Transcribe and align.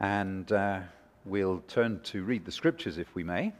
And 0.00 0.50
uh, 0.52 0.80
we'll 1.24 1.62
turn 1.66 2.00
to 2.04 2.22
read 2.22 2.44
the 2.44 2.52
scriptures 2.52 2.98
if 2.98 3.14
we 3.14 3.24
may. 3.24 3.52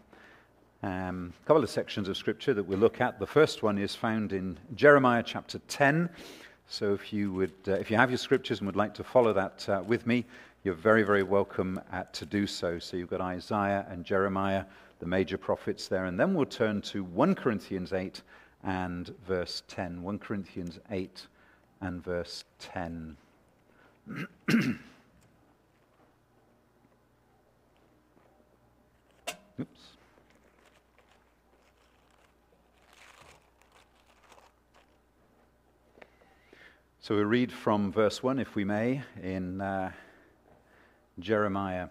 Um, 0.85 1.33
a 1.43 1.47
couple 1.47 1.65
of 1.65 1.71
sections 1.71 2.09
of 2.09 2.17
scripture 2.17 2.55
that 2.55 2.63
we'll 2.63 2.79
look 2.79 3.01
at. 3.01 3.19
The 3.19 3.27
first 3.27 3.65
one 3.65 3.79
is 3.79 3.97
found 3.97 4.33
in 4.33 4.57
Jeremiah 4.77 5.25
chapter 5.25 5.59
10. 5.67 6.09
So 6.69 6.95
if 6.95 7.13
you, 7.13 7.33
would, 7.33 7.53
uh, 7.67 7.73
if 7.73 7.91
you 7.91 7.97
have 7.97 8.11
your 8.11 8.19
scriptures 8.19 8.61
and 8.61 8.67
would 8.67 8.77
like 8.77 8.95
to 8.95 9.05
follow 9.05 9.33
that 9.33 9.69
uh, 9.69 9.83
with 9.85 10.07
me, 10.07 10.25
you're 10.63 10.75
very, 10.75 11.03
very 11.03 11.25
welcome 11.25 11.81
at, 11.91 12.13
to 12.15 12.27
do 12.27 12.47
so. 12.47 12.79
So 12.79 12.97
you've 12.97 13.11
got 13.11 13.21
Isaiah 13.21 13.87
and 13.91 14.05
Jeremiah, 14.05 14.65
the 15.01 15.07
major 15.07 15.39
prophets 15.39 15.89
there. 15.89 16.05
And 16.05 16.21
then 16.21 16.35
we'll 16.35 16.47
turn 16.47 16.81
to 16.83 17.03
1 17.03 17.35
Corinthians 17.35 17.93
8 17.93 18.23
and 18.63 19.13
verse 19.27 19.65
10. 19.67 20.03
1 20.03 20.19
Corinthians 20.21 20.79
8 20.91 21.27
and 21.81 22.05
verse 22.05 22.45
10. 22.61 23.17
Oops. 29.61 29.81
So 37.01 37.17
we 37.17 37.23
read 37.23 37.51
from 37.51 37.91
verse 37.91 38.23
1, 38.23 38.39
if 38.39 38.55
we 38.55 38.65
may, 38.65 39.03
in 39.21 39.61
uh, 39.61 39.91
Jeremiah. 41.19 41.89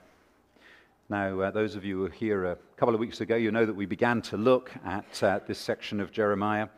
Now, 1.09 1.41
uh, 1.41 1.52
those 1.52 1.76
of 1.76 1.84
you 1.84 1.98
who 1.98 2.02
were 2.03 2.09
here 2.09 2.45
a 2.45 2.57
couple 2.77 2.93
of 2.93 3.02
weeks 3.02 3.20
ago, 3.20 3.35
you 3.35 3.52
know 3.52 3.66
that 3.66 3.76
we 3.76 3.85
began 3.85 4.21
to 4.23 4.38
look 4.38 4.71
at 4.85 5.23
uh, 5.23 5.40
this 5.45 5.59
section 5.59 5.99
of 5.99 6.13
Jeremiah. 6.13 6.70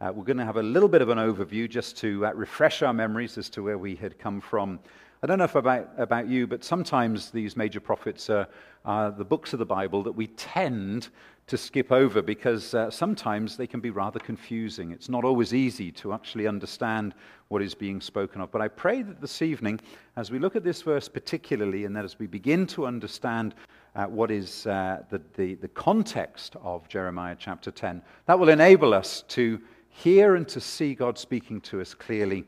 Uh, 0.00 0.10
we're 0.12 0.24
going 0.24 0.38
to 0.38 0.44
have 0.44 0.56
a 0.56 0.62
little 0.62 0.88
bit 0.88 1.02
of 1.02 1.10
an 1.10 1.18
overview 1.18 1.70
just 1.70 1.96
to 1.98 2.26
uh, 2.26 2.32
refresh 2.32 2.82
our 2.82 2.92
memories 2.92 3.38
as 3.38 3.48
to 3.50 3.62
where 3.62 3.78
we 3.78 3.94
had 3.94 4.18
come 4.18 4.40
from 4.40 4.80
I 5.24 5.26
don't 5.26 5.38
know 5.38 5.48
about, 5.58 5.88
about 5.96 6.28
you, 6.28 6.46
but 6.46 6.62
sometimes 6.62 7.30
these 7.30 7.56
major 7.56 7.80
prophets 7.80 8.28
are, 8.28 8.46
are 8.84 9.10
the 9.10 9.24
books 9.24 9.54
of 9.54 9.58
the 9.58 9.64
Bible 9.64 10.02
that 10.02 10.12
we 10.12 10.26
tend 10.26 11.08
to 11.46 11.56
skip 11.56 11.90
over 11.90 12.20
because 12.20 12.74
uh, 12.74 12.90
sometimes 12.90 13.56
they 13.56 13.66
can 13.66 13.80
be 13.80 13.88
rather 13.88 14.18
confusing. 14.18 14.90
It's 14.90 15.08
not 15.08 15.24
always 15.24 15.54
easy 15.54 15.90
to 15.92 16.12
actually 16.12 16.46
understand 16.46 17.14
what 17.48 17.62
is 17.62 17.74
being 17.74 18.02
spoken 18.02 18.42
of. 18.42 18.52
But 18.52 18.60
I 18.60 18.68
pray 18.68 19.00
that 19.00 19.22
this 19.22 19.40
evening, 19.40 19.80
as 20.16 20.30
we 20.30 20.38
look 20.38 20.56
at 20.56 20.62
this 20.62 20.82
verse 20.82 21.08
particularly, 21.08 21.86
and 21.86 21.96
that 21.96 22.04
as 22.04 22.18
we 22.18 22.26
begin 22.26 22.66
to 22.66 22.84
understand 22.84 23.54
uh, 23.96 24.04
what 24.04 24.30
is 24.30 24.66
uh, 24.66 25.04
the, 25.08 25.22
the, 25.38 25.54
the 25.54 25.68
context 25.68 26.54
of 26.62 26.86
Jeremiah 26.86 27.36
chapter 27.38 27.70
10, 27.70 28.02
that 28.26 28.38
will 28.38 28.50
enable 28.50 28.92
us 28.92 29.24
to 29.28 29.58
hear 29.88 30.34
and 30.34 30.46
to 30.48 30.60
see 30.60 30.94
God 30.94 31.16
speaking 31.16 31.62
to 31.62 31.80
us 31.80 31.94
clearly 31.94 32.44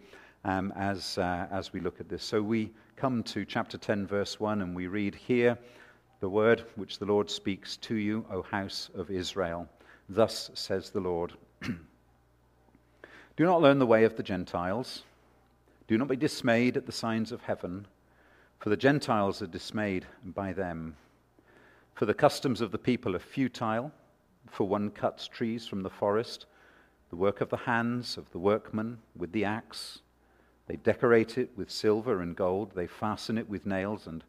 um, 0.47 0.73
as, 0.77 1.19
uh, 1.19 1.49
as 1.51 1.73
we 1.73 1.81
look 1.81 1.99
at 1.99 2.09
this. 2.09 2.23
So 2.23 2.41
we 2.41 2.71
come 2.95 3.25
to 3.25 3.45
chapter 3.45 3.77
10, 3.77 4.07
verse 4.07 4.39
1, 4.39 4.63
and 4.63 4.77
we 4.77 4.87
read 4.87 5.17
here 5.17 5.59
the 6.21 6.29
word 6.29 6.65
which 6.77 7.01
the 7.01 7.05
Lord 7.05 7.29
speaks 7.29 7.77
to 7.79 7.97
you, 7.97 8.25
O 8.31 8.43
house 8.43 8.89
of 8.95 9.11
Israel. 9.11 9.69
Thus 10.09 10.51
says 10.55 10.91
the 10.91 11.01
Lord 11.01 11.33
Do 11.63 13.45
not 13.45 13.61
learn 13.61 13.81
the 13.81 13.87
way 13.87 14.05
of 14.05 14.17
the 14.17 14.23
Gentiles. 14.23 15.03
Do 15.89 15.99
not 15.99 16.07
be 16.07 16.17
dismayed 16.17 16.77
at 16.77 16.87
the 16.87 16.93
signs 16.93 17.33
of 17.33 17.43
heaven, 17.43 17.87
for 18.61 18.71
the 18.71 18.77
Gentiles 18.77 19.43
are 19.43 19.49
dismayed 19.49 20.07
by 20.25 20.53
them. 20.53 20.97
For 21.95 22.07
the 22.07 22.15
customs 22.15 22.61
of 22.61 22.71
the 22.71 22.79
people 22.79 23.17
are 23.17 23.21
futile, 23.21 23.91
for 24.49 24.69
one 24.69 24.91
cuts 24.91 25.27
trees 25.27 25.67
from 25.67 25.83
the 25.83 25.91
forest, 25.91 26.47
the 27.11 27.17
work 27.17 27.41
of 27.41 27.51
the 27.51 27.57
hands 27.57 28.17
of 28.17 28.31
the 28.31 28.39
workman 28.39 28.99
with 29.17 29.33
the 29.33 29.45
axe 29.45 30.03
they 30.67 30.77
decorate 30.77 31.39
it 31.39 31.51
with 31.57 31.71
silver 31.71 32.21
and 32.21 32.35
gold. 32.35 32.73
They 32.75 32.87
fasten 32.87 33.39
it 33.39 33.49
with 33.49 33.67
nails 33.67 34.07
and 34.07 34.25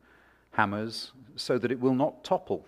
hammers 0.52 1.12
so 1.36 1.58
that 1.58 1.72
it 1.72 1.80
will 1.80 1.96
not 1.96 2.24
topple. 2.24 2.66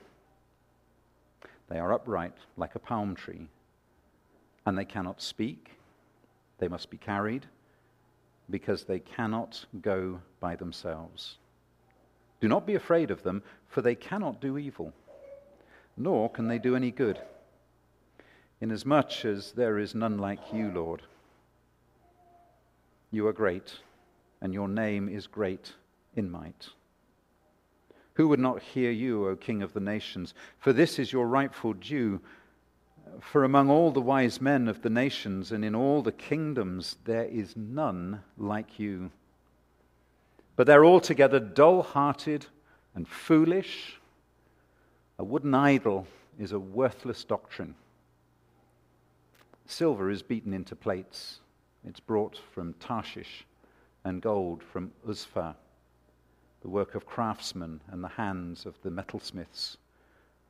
They 1.70 1.78
are 1.78 1.94
upright 1.94 2.34
like 2.58 2.76
a 2.76 2.80
palm 2.80 3.16
tree, 3.16 3.48
and 4.66 4.78
they 4.78 4.86
cannot 4.86 5.22
speak. 5.22 5.72
They 6.58 6.68
must 6.68 6.90
be 6.90 6.98
carried 6.98 7.46
because 8.50 8.84
they 8.84 9.00
cannot 9.00 9.66
go 9.82 10.22
by 10.40 10.56
themselves. 10.56 11.38
Do 12.42 12.48
not 12.48 12.66
be 12.66 12.76
afraid 12.76 13.12
of 13.12 13.22
them, 13.22 13.44
for 13.68 13.82
they 13.82 13.96
cannot 13.96 14.42
do 14.42 14.58
evil, 14.58 14.94
nor 15.96 16.30
can 16.30 16.48
they 16.48 16.58
do 16.58 16.76
any 16.76 16.90
good, 16.90 17.20
inasmuch 18.62 19.26
as 19.26 19.52
there 19.52 19.78
is 19.78 19.94
none 19.94 20.18
like 20.18 20.52
you, 20.52 20.72
Lord. 20.72 21.04
You 23.12 23.28
are 23.28 23.34
great, 23.34 23.74
and 24.42 24.54
your 24.54 24.68
name 24.68 25.10
is 25.10 25.26
great 25.26 25.74
in 26.16 26.30
might. 26.30 26.70
Who 28.14 28.28
would 28.28 28.40
not 28.40 28.62
hear 28.62 28.92
you, 28.92 29.28
O 29.28 29.36
King 29.36 29.64
of 29.64 29.74
the 29.74 29.80
nations? 29.80 30.34
For 30.60 30.74
this 30.74 31.00
is 31.00 31.12
your 31.12 31.28
rightful 31.28 31.74
due. 31.74 32.22
For 33.20 33.44
among 33.44 33.70
all 33.70 33.92
the 33.92 34.02
wise 34.02 34.40
men 34.40 34.68
of 34.68 34.82
the 34.82 34.90
nations 34.90 35.52
and 35.52 35.66
in 35.66 35.74
all 35.74 36.04
the 36.04 36.12
kingdoms, 36.12 36.98
there 37.06 37.26
is 37.26 37.56
none 37.56 38.22
like 38.38 38.78
you. 38.78 39.10
But 40.56 40.68
they're 40.68 40.86
altogether 40.86 41.40
dull 41.40 41.82
hearted 41.82 42.46
and 42.94 43.08
foolish. 43.08 44.00
A 45.18 45.24
wooden 45.24 45.56
idol 45.56 46.06
is 46.38 46.52
a 46.52 46.60
worthless 46.60 47.24
doctrine. 47.24 47.74
Silver 49.66 50.12
is 50.12 50.22
beaten 50.22 50.54
into 50.54 50.76
plates 50.76 51.40
it's 51.88 52.00
brought 52.00 52.40
from 52.54 52.74
Tarshish 52.80 53.46
and 54.04 54.22
gold 54.22 54.64
from 54.64 54.92
Uzzah, 55.08 55.56
the 56.62 56.70
work 56.70 56.96
of 56.96 57.06
craftsmen 57.06 57.82
and 57.90 58.04
the 58.04 58.10
hands 58.10 58.66
of 58.66 58.82
the 58.82 58.90
metalsmiths. 58.90 59.78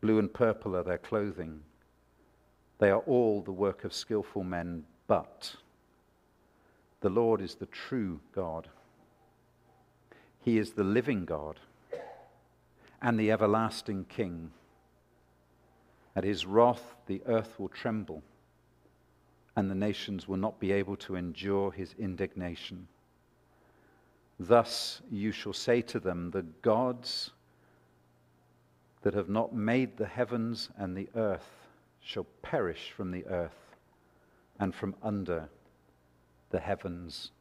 Blue 0.02 0.20
and 0.20 0.34
purple 0.34 0.76
are 0.76 0.84
their 0.84 0.98
clothing. 0.98 1.62
They 2.80 2.90
are 2.90 3.00
all 3.02 3.42
the 3.42 3.52
work 3.52 3.84
of 3.84 3.94
skillful 3.94 4.44
men, 4.44 4.86
but 5.08 5.56
the 7.02 7.10
Lord 7.10 7.42
is 7.42 7.56
the 7.56 7.66
true 7.68 8.20
God. 8.34 8.70
He 10.42 10.58
is 10.58 10.72
the 10.72 10.84
living 10.84 11.26
God 11.26 11.60
and 13.02 13.20
the 13.20 13.32
everlasting 13.32 14.06
King. 14.06 14.52
At 16.16 16.24
his 16.24 16.46
wrath, 16.46 16.96
the 17.08 17.22
earth 17.26 17.60
will 17.60 17.70
tremble 17.70 18.24
and 19.60 19.70
the 19.70 19.76
nations 19.76 20.26
will 20.26 20.38
not 20.38 20.58
be 20.58 20.72
able 20.72 20.96
to 20.96 21.18
endure 21.18 21.70
his 21.70 21.94
indignation. 22.00 22.88
Thus 24.40 25.02
you 25.12 25.34
shall 25.34 25.52
say 25.52 25.82
to 25.82 26.00
them, 26.00 26.32
The 26.32 26.44
gods 26.62 27.32
that 29.02 29.14
have 29.14 29.28
not 29.28 29.54
made 29.54 29.98
the 29.98 30.06
heavens 30.06 30.70
and 30.78 30.96
the 30.96 31.10
earth 31.14 31.68
shall 32.00 32.24
perish 32.42 32.94
from 32.96 33.12
the 33.12 33.26
earth 33.26 33.76
and 34.62 34.74
from 34.74 34.96
under 35.04 35.50
the 36.52 36.60
heavens. 36.62 37.32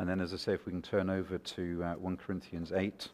And 0.00 0.08
then, 0.08 0.20
as 0.20 0.34
I 0.34 0.36
say, 0.36 0.54
if 0.54 0.66
we 0.66 0.72
can 0.72 0.82
turn 0.82 1.10
over 1.10 1.38
to 1.38 1.84
uh, 1.84 1.94
1 1.94 2.16
Corinthians 2.16 2.72
8. 2.72 3.08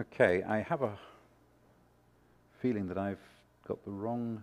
Okay, 0.00 0.42
I 0.44 0.60
have 0.60 0.80
a 0.80 0.98
feeling 2.62 2.88
that 2.88 2.96
I've 2.96 3.20
got 3.68 3.84
the 3.84 3.90
wrong. 3.90 4.42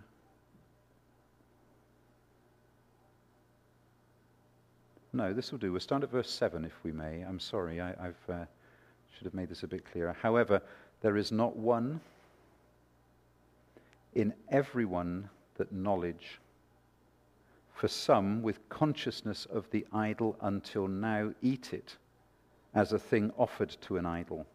No, 5.12 5.32
this 5.32 5.50
will 5.50 5.58
do. 5.58 5.72
We'll 5.72 5.80
start 5.80 6.04
at 6.04 6.10
verse 6.10 6.30
7 6.30 6.64
if 6.64 6.72
we 6.84 6.92
may. 6.92 7.22
I'm 7.22 7.40
sorry, 7.40 7.80
I 7.80 7.90
uh, 7.90 8.44
should 9.12 9.24
have 9.24 9.34
made 9.34 9.48
this 9.48 9.64
a 9.64 9.66
bit 9.66 9.84
clearer. 9.90 10.16
However, 10.22 10.62
there 11.00 11.16
is 11.16 11.32
not 11.32 11.56
one 11.56 12.00
in 14.14 14.32
everyone 14.50 15.28
that 15.56 15.72
knowledge. 15.72 16.38
For 17.74 17.88
some, 17.88 18.40
with 18.42 18.68
consciousness 18.68 19.46
of 19.46 19.68
the 19.72 19.84
idol 19.92 20.36
until 20.42 20.86
now, 20.86 21.34
eat 21.42 21.72
it 21.72 21.96
as 22.72 22.92
a 22.92 23.00
thing 23.00 23.32
offered 23.36 23.76
to 23.80 23.96
an 23.96 24.06
idol 24.06 24.46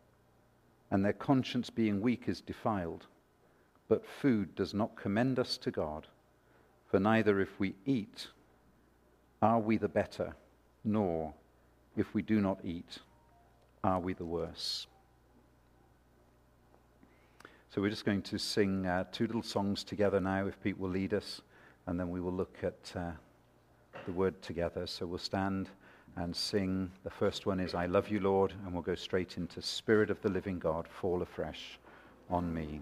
and 0.91 1.03
their 1.03 1.13
conscience 1.13 1.69
being 1.69 2.01
weak 2.01 2.23
is 2.27 2.41
defiled. 2.41 3.05
But 3.87 4.05
food 4.05 4.55
does 4.55 4.73
not 4.73 4.95
commend 4.95 5.39
us 5.39 5.57
to 5.57 5.71
God, 5.71 6.07
for 6.89 6.99
neither 6.99 7.39
if 7.39 7.59
we 7.59 7.75
eat 7.85 8.27
are 9.41 9.59
we 9.59 9.77
the 9.77 9.87
better, 9.87 10.35
nor 10.83 11.33
if 11.95 12.13
we 12.13 12.21
do 12.21 12.41
not 12.41 12.59
eat 12.63 12.99
are 13.83 13.99
we 13.99 14.13
the 14.13 14.25
worse. 14.25 14.87
So 17.69 17.81
we're 17.81 17.89
just 17.89 18.05
going 18.05 18.21
to 18.23 18.39
sing 18.39 18.85
uh, 18.85 19.03
two 19.11 19.27
little 19.27 19.43
songs 19.43 19.83
together 19.83 20.19
now, 20.19 20.47
if 20.47 20.61
Pete 20.63 20.79
will 20.79 20.89
lead 20.89 21.13
us, 21.13 21.41
and 21.87 21.99
then 21.99 22.09
we 22.09 22.21
will 22.21 22.31
look 22.31 22.57
at 22.63 22.91
uh, 22.95 23.11
the 24.05 24.13
word 24.13 24.41
together. 24.41 24.87
So 24.87 25.05
we'll 25.05 25.19
stand 25.19 25.69
and 26.15 26.35
sing. 26.35 26.91
The 27.03 27.09
first 27.09 27.45
one 27.45 27.59
is 27.59 27.73
I 27.73 27.85
Love 27.85 28.09
You, 28.09 28.19
Lord, 28.19 28.53
and 28.63 28.73
we'll 28.73 28.81
go 28.81 28.95
straight 28.95 29.37
into 29.37 29.61
Spirit 29.61 30.09
of 30.09 30.21
the 30.21 30.29
Living 30.29 30.59
God, 30.59 30.87
fall 30.87 31.21
afresh 31.21 31.79
on 32.29 32.53
me. 32.53 32.81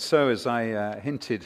And 0.00 0.06
so, 0.06 0.30
as 0.30 0.46
I 0.46 0.70
uh, 0.70 0.98
hinted 0.98 1.44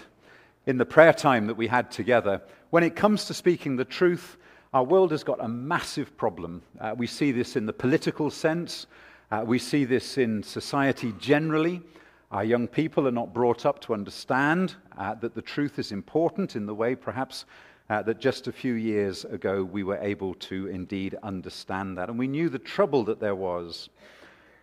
in 0.67 0.79
the 0.79 0.87
prayer 0.87 1.13
time 1.13 1.49
that 1.49 1.57
we 1.57 1.67
had 1.67 1.91
together, 1.91 2.41
when 2.71 2.85
it 2.85 2.95
comes 2.95 3.25
to 3.25 3.35
speaking 3.35 3.75
the 3.75 3.85
truth, 3.85 4.37
our 4.73 4.85
world 4.85 5.11
has 5.11 5.25
got 5.25 5.43
a 5.43 5.49
massive 5.49 6.17
problem. 6.17 6.63
Uh, 6.79 6.95
we 6.97 7.09
see 7.09 7.33
this 7.33 7.57
in 7.57 7.67
the 7.67 7.73
political 7.73 8.31
sense, 8.31 8.87
uh, 9.33 9.43
we 9.45 9.59
see 9.59 9.85
this 9.85 10.19
in 10.19 10.41
society 10.41 11.13
generally. 11.19 11.83
Our 12.31 12.45
young 12.45 12.69
people 12.69 13.09
are 13.09 13.11
not 13.11 13.35
brought 13.35 13.67
up 13.67 13.81
to 13.81 13.93
understand 13.93 14.77
uh, 14.97 15.17
that 15.17 15.35
the 15.35 15.43
truth 15.43 15.81
is 15.81 15.91
important 15.91 16.55
in 16.55 16.65
the 16.65 16.77
way 16.77 16.95
perhaps 16.95 17.47
uh, 17.91 18.03
that 18.03 18.21
just 18.21 18.47
a 18.47 18.53
few 18.53 18.75
years 18.75 19.25
ago 19.25 19.65
we 19.65 19.83
were 19.83 19.99
able 19.99 20.35
to 20.35 20.69
indeed 20.69 21.17
understand 21.25 21.99
that. 21.99 22.09
And 22.09 22.17
we 22.17 22.29
knew 22.29 22.49
the 22.49 22.61
trouble 22.61 23.03
that 23.07 23.19
there 23.19 23.35
was. 23.35 23.89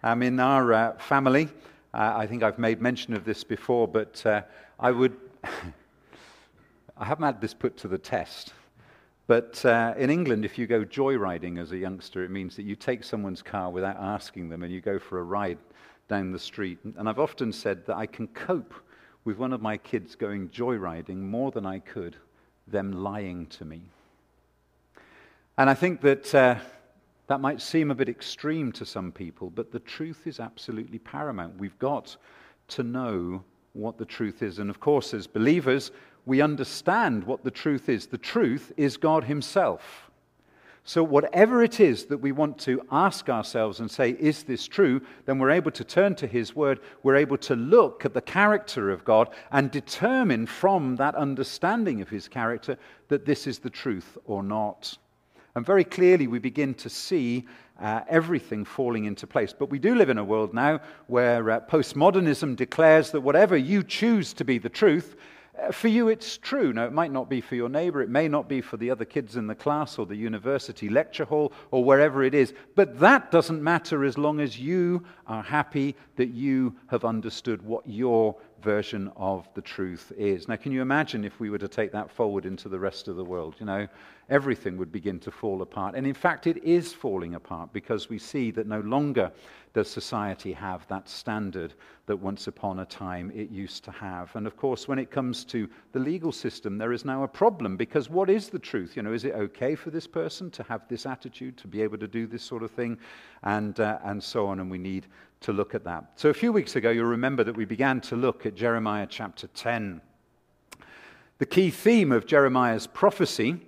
Um, 0.02 0.24
in 0.24 0.40
our 0.40 0.74
uh, 0.74 0.94
family, 0.94 1.50
uh, 1.94 2.14
I 2.16 2.28
think 2.28 2.44
I've 2.44 2.60
made 2.60 2.82
mention 2.82 3.14
of 3.14 3.26
this 3.26 3.44
before, 3.44 3.88
but 3.88 4.26
uh, 4.26 4.42
I 4.80 4.92
would. 4.92 5.16
I 6.98 7.06
haven't 7.06 7.26
had 7.26 7.42
this 7.42 7.54
put 7.54 7.78
to 7.78 7.88
the 7.88 7.98
test. 7.98 8.54
But 9.28 9.64
uh, 9.66 9.94
in 9.98 10.10
England, 10.10 10.46
if 10.46 10.58
you 10.58 10.68
go 10.68 10.84
joyriding 10.84 11.58
as 11.58 11.72
a 11.72 11.78
youngster, 11.78 12.24
it 12.24 12.30
means 12.30 12.56
that 12.58 12.64
you 12.64 12.76
take 12.76 13.04
someone's 13.04 13.42
car 13.42 13.72
without 13.72 13.98
asking 13.98 14.50
them 14.50 14.62
and 14.62 14.72
you 14.72 14.82
go 14.82 15.00
for 15.00 15.20
a 15.20 15.24
ride 15.24 15.58
down 16.10 16.32
the 16.32 16.38
street. 16.38 16.78
And 16.98 17.08
I've 17.08 17.18
often 17.18 17.54
said 17.54 17.86
that 17.86 17.96
I 17.96 18.06
can 18.06 18.28
cope 18.28 18.74
with 19.24 19.38
one 19.38 19.54
of 19.54 19.62
my 19.62 19.78
kids 19.78 20.16
going 20.16 20.50
joyriding 20.50 21.18
more 21.18 21.50
than 21.52 21.66
I 21.66 21.80
could 21.80 22.18
them 22.68 22.92
lying 22.92 23.46
to 23.48 23.66
me. 23.66 23.82
And 25.58 25.70
I 25.70 25.74
think 25.74 26.02
that 26.02 26.36
uh, 26.36 26.56
that 27.28 27.42
might 27.42 27.62
seem 27.62 27.92
a 27.92 27.96
bit 27.96 28.10
extreme 28.10 28.72
to 28.74 28.86
some 28.86 29.12
people, 29.12 29.50
but 29.50 29.72
the 29.72 29.80
truth 29.80 30.28
is 30.28 30.40
absolutely 30.40 31.00
paramount. 31.00 31.58
We've 31.58 31.80
got 31.80 32.16
to 32.70 32.84
know 32.84 33.44
what 33.74 33.98
the 33.98 34.06
truth 34.06 34.42
is. 34.44 34.60
And 34.60 34.70
of 34.70 34.80
course, 34.80 35.14
as 35.14 35.28
believers, 35.28 35.92
we 36.26 36.42
understand 36.42 37.24
what 37.24 37.44
the 37.44 37.52
truth 37.52 37.90
is. 37.90 38.08
The 38.08 38.18
truth 38.18 38.72
is 38.78 38.98
God 38.98 39.24
Himself. 39.24 40.12
So, 40.84 41.04
whatever 41.04 41.62
it 41.62 41.80
is 41.80 42.06
that 42.06 42.18
we 42.18 42.32
want 42.32 42.58
to 42.62 42.82
ask 42.92 43.30
ourselves 43.30 43.80
and 43.80 43.90
say, 43.90 44.12
is 44.20 44.44
this 44.44 44.68
true? 44.68 45.02
Then 45.26 45.38
we're 45.38 45.52
able 45.52 45.70
to 45.72 45.84
turn 45.84 46.16
to 46.16 46.28
His 46.28 46.56
Word. 46.56 46.80
We're 47.04 47.18
able 47.18 47.38
to 47.38 47.56
look 47.56 48.04
at 48.04 48.16
the 48.16 48.22
character 48.22 48.90
of 48.90 49.06
God 49.06 49.30
and 49.52 49.70
determine 49.70 50.48
from 50.48 50.96
that 50.96 51.14
understanding 51.14 52.02
of 52.02 52.10
His 52.10 52.28
character 52.28 52.78
that 53.10 53.26
this 53.26 53.46
is 53.46 53.60
the 53.60 53.70
truth 53.70 54.18
or 54.26 54.42
not. 54.42 54.98
And 55.56 55.66
very 55.66 55.84
clearly, 55.84 56.28
we 56.28 56.40
begin 56.40 56.74
to 56.76 56.90
see 56.90 57.46
uh, 57.80 58.02
everything 58.08 58.64
falling 58.64 59.06
into 59.06 59.28
place. 59.28 59.54
But 59.58 59.70
we 59.70 59.80
do 59.80 59.96
live 59.96 60.10
in 60.10 60.18
a 60.18 60.24
world 60.24 60.54
now 60.54 60.80
where 61.08 61.50
uh, 61.50 61.60
postmodernism 61.62 62.56
declares 62.56 63.12
that 63.12 63.22
whatever 63.22 63.58
you 63.58 63.84
choose 63.84 64.34
to 64.34 64.46
be 64.46 64.60
the 64.60 64.70
truth, 64.70 65.16
uh, 65.60 65.72
for 65.72 65.90
you 65.90 66.08
it's 66.08 66.38
true. 66.38 66.72
Now, 66.72 66.86
it 66.86 66.94
might 66.94 67.12
not 67.12 67.30
be 67.30 67.42
for 67.42 67.56
your 67.56 67.70
neighbor, 67.70 68.02
it 68.02 68.10
may 68.10 68.28
not 68.28 68.48
be 68.48 68.62
for 68.62 68.78
the 68.78 68.90
other 68.90 69.04
kids 69.04 69.36
in 69.36 69.48
the 69.48 69.56
class 69.56 69.98
or 69.98 70.06
the 70.06 70.16
university 70.16 70.88
lecture 70.90 71.26
hall 71.26 71.52
or 71.72 71.84
wherever 71.84 72.24
it 72.24 72.34
is, 72.34 72.54
but 72.76 73.00
that 73.00 73.32
doesn't 73.32 73.62
matter 73.62 74.06
as 74.06 74.18
long 74.18 74.40
as 74.40 74.60
you 74.60 75.04
are 75.28 75.44
happy 75.44 75.96
that 76.16 76.30
you 76.30 76.76
have 76.88 77.04
understood 77.04 77.62
what 77.62 77.86
your 77.88 78.36
version 78.62 79.12
of 79.16 79.48
the 79.54 79.62
truth 79.62 80.12
is. 80.18 80.48
Now, 80.48 80.56
can 80.56 80.72
you 80.72 80.82
imagine 80.82 81.24
if 81.24 81.40
we 81.40 81.50
were 81.50 81.58
to 81.58 81.68
take 81.68 81.92
that 81.92 82.12
forward 82.12 82.46
into 82.46 82.70
the 82.70 82.80
rest 82.80 83.08
of 83.08 83.16
the 83.16 83.26
world? 83.26 83.56
You 83.60 83.66
know, 83.66 83.88
everything 84.30 84.78
would 84.78 84.92
begin 84.92 85.20
to 85.20 85.32
fall 85.32 85.62
apart. 85.62 85.96
And 85.96 86.08
in 86.08 86.14
fact, 86.14 86.48
it 86.48 86.64
is 86.64 86.94
falling 86.94 87.36
apart 87.36 87.74
because 87.74 88.10
we 88.10 88.18
see 88.18 88.52
that 88.52 88.68
no 88.68 88.80
longer 88.82 89.32
does 89.74 89.90
society 89.90 90.52
have 90.54 90.88
that 90.88 91.08
standard 91.08 91.74
that 92.06 92.16
once 92.16 92.48
upon 92.48 92.80
a 92.80 92.86
time 92.86 93.32
it 93.34 93.50
used 93.50 93.84
to 93.86 93.92
have. 93.92 94.36
And 94.36 94.46
of 94.46 94.58
course, 94.58 94.88
when 94.88 95.00
it 95.00 95.12
comes 95.12 95.44
to 95.46 95.70
the 95.94 96.00
legal 96.00 96.32
system, 96.32 96.78
there 96.78 96.92
is 96.92 97.06
now 97.06 97.24
a 97.24 97.28
problem 97.28 97.78
because 97.78 98.10
what 98.10 98.30
is 98.30 98.50
the 98.50 98.60
truth? 98.60 98.96
You 98.96 99.04
know, 99.04 99.14
is 99.14 99.24
it 99.24 99.34
okay 99.34 99.76
for 99.76 99.90
this 99.92 100.08
person 100.08 100.52
to 100.52 100.64
have 100.64 100.88
this 100.88 101.06
attitude, 101.06 101.58
to 101.58 101.68
be 101.68 101.82
able 101.82 101.98
to 102.00 102.08
do 102.08 102.28
this 102.28 102.44
sort 102.44 102.64
of 102.64 102.72
thing, 102.72 102.98
and, 103.44 103.80
uh, 103.80 104.00
and 104.04 104.22
so 104.22 104.48
on? 104.48 104.60
And 104.60 104.70
we 104.70 104.78
need 104.78 105.08
to 105.42 105.52
look 105.52 105.76
at 105.76 105.84
that. 105.84 106.06
So 106.16 106.30
a 106.30 106.34
few 106.34 106.54
weeks 106.54 106.76
ago, 106.76 106.92
you'll 106.92 107.06
remember 107.06 107.44
that 107.44 107.58
we 107.58 107.66
began 107.66 108.00
to 108.02 108.16
look 108.16 108.46
at 108.46 108.56
Jeremiah 108.56 109.08
chapter 109.10 109.48
10. 109.48 110.02
The 111.40 111.46
key 111.46 111.72
theme 111.72 112.12
of 112.12 112.28
Jeremiah's 112.28 112.86
prophecy, 112.86 113.60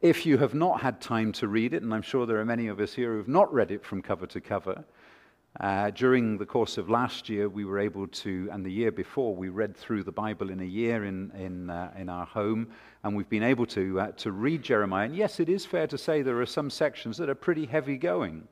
if 0.00 0.26
you 0.26 0.38
have 0.38 0.54
not 0.54 0.80
had 0.80 1.00
time 1.00 1.30
to 1.32 1.46
read 1.46 1.72
it, 1.72 1.82
and 1.82 1.94
I'm 1.94 2.02
sure 2.02 2.26
there 2.26 2.40
are 2.40 2.44
many 2.44 2.66
of 2.66 2.80
us 2.80 2.92
here 2.92 3.12
who 3.12 3.18
have 3.18 3.28
not 3.28 3.52
read 3.54 3.70
it 3.70 3.84
from 3.84 4.02
cover 4.02 4.26
to 4.26 4.40
cover, 4.40 4.84
uh, 5.60 5.90
during 5.90 6.36
the 6.36 6.44
course 6.44 6.76
of 6.76 6.90
last 6.90 7.28
year, 7.28 7.48
we 7.48 7.64
were 7.64 7.78
able 7.78 8.08
to, 8.08 8.48
and 8.52 8.66
the 8.66 8.70
year 8.70 8.90
before, 8.90 9.34
we 9.34 9.48
read 9.48 9.76
through 9.76 10.02
the 10.02 10.12
Bible 10.12 10.50
in 10.50 10.60
a 10.60 10.64
year 10.64 11.04
in, 11.04 11.30
in, 11.30 11.70
uh, 11.70 11.92
in 11.96 12.08
our 12.08 12.26
home, 12.26 12.68
and 13.04 13.16
we've 13.16 13.30
been 13.30 13.44
able 13.44 13.64
to, 13.66 14.00
uh, 14.00 14.12
to 14.12 14.32
read 14.32 14.62
Jeremiah. 14.62 15.06
And 15.06 15.16
yes, 15.16 15.40
it 15.40 15.48
is 15.48 15.64
fair 15.64 15.86
to 15.86 15.96
say 15.96 16.20
there 16.20 16.40
are 16.40 16.46
some 16.46 16.68
sections 16.68 17.16
that 17.18 17.30
are 17.30 17.34
pretty 17.34 17.64
heavy 17.64 17.96
going. 17.96 18.48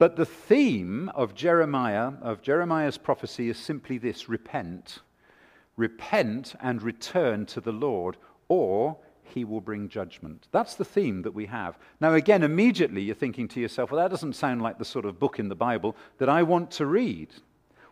But 0.00 0.16
the 0.16 0.24
theme 0.24 1.10
of 1.14 1.34
Jeremiah, 1.34 2.12
of 2.22 2.40
Jeremiah's 2.40 2.96
prophecy, 2.96 3.50
is 3.50 3.58
simply 3.58 3.98
this 3.98 4.30
repent. 4.30 5.00
Repent 5.76 6.54
and 6.58 6.82
return 6.82 7.44
to 7.44 7.60
the 7.60 7.70
Lord, 7.70 8.16
or 8.48 8.96
he 9.22 9.44
will 9.44 9.60
bring 9.60 9.90
judgment. 9.90 10.48
That's 10.52 10.74
the 10.74 10.86
theme 10.86 11.20
that 11.20 11.34
we 11.34 11.44
have. 11.44 11.78
Now, 12.00 12.14
again, 12.14 12.42
immediately 12.42 13.02
you're 13.02 13.14
thinking 13.14 13.46
to 13.48 13.60
yourself, 13.60 13.90
well, 13.90 14.00
that 14.00 14.10
doesn't 14.10 14.36
sound 14.36 14.62
like 14.62 14.78
the 14.78 14.86
sort 14.86 15.04
of 15.04 15.20
book 15.20 15.38
in 15.38 15.50
the 15.50 15.54
Bible 15.54 15.94
that 16.16 16.30
I 16.30 16.44
want 16.44 16.70
to 16.72 16.86
read. 16.86 17.34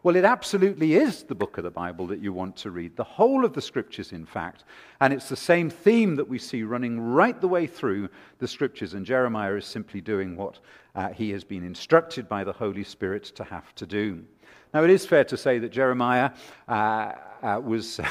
Well, 0.04 0.14
it 0.14 0.24
absolutely 0.24 0.94
is 0.94 1.24
the 1.24 1.34
book 1.34 1.58
of 1.58 1.64
the 1.64 1.70
Bible 1.70 2.06
that 2.06 2.20
you 2.20 2.32
want 2.32 2.56
to 2.58 2.70
read, 2.70 2.96
the 2.96 3.02
whole 3.02 3.44
of 3.44 3.52
the 3.52 3.60
scriptures, 3.60 4.12
in 4.12 4.24
fact. 4.24 4.62
And 5.00 5.12
it's 5.12 5.28
the 5.28 5.36
same 5.36 5.68
theme 5.70 6.14
that 6.16 6.28
we 6.28 6.38
see 6.38 6.62
running 6.62 7.00
right 7.00 7.38
the 7.40 7.48
way 7.48 7.66
through 7.66 8.08
the 8.38 8.46
scriptures. 8.46 8.94
And 8.94 9.04
Jeremiah 9.04 9.54
is 9.54 9.66
simply 9.66 10.00
doing 10.00 10.36
what 10.36 10.60
uh, 10.94 11.08
he 11.08 11.30
has 11.30 11.42
been 11.42 11.64
instructed 11.64 12.28
by 12.28 12.44
the 12.44 12.52
Holy 12.52 12.84
Spirit 12.84 13.24
to 13.24 13.42
have 13.44 13.74
to 13.74 13.86
do. 13.86 14.24
Now, 14.72 14.84
it 14.84 14.90
is 14.90 15.04
fair 15.04 15.24
to 15.24 15.36
say 15.36 15.58
that 15.58 15.72
Jeremiah 15.72 16.30
uh, 16.68 17.12
uh, 17.42 17.60
was. 17.62 18.00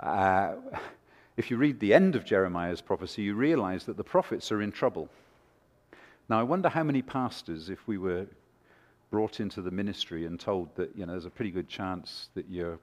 Uh, 0.00 0.54
if 1.36 1.50
you 1.50 1.56
read 1.56 1.80
the 1.80 1.94
end 1.94 2.16
of 2.16 2.24
Jeremiah's 2.24 2.80
prophecy, 2.80 3.22
you 3.22 3.34
realize 3.34 3.84
that 3.86 3.96
the 3.96 4.04
prophets 4.04 4.52
are 4.52 4.62
in 4.62 4.70
trouble. 4.70 5.08
Now, 6.28 6.38
I 6.40 6.42
wonder 6.42 6.68
how 6.68 6.82
many 6.82 7.02
pastors, 7.02 7.70
if 7.70 7.86
we 7.86 7.96
were 7.96 8.26
brought 9.10 9.40
into 9.40 9.62
the 9.62 9.70
ministry 9.70 10.26
and 10.26 10.38
told 10.38 10.74
that, 10.76 10.96
you 10.96 11.06
know, 11.06 11.12
there's 11.12 11.24
a 11.24 11.30
pretty 11.30 11.50
good 11.50 11.68
chance 11.68 12.28
that 12.34 12.48
you're 12.48 12.78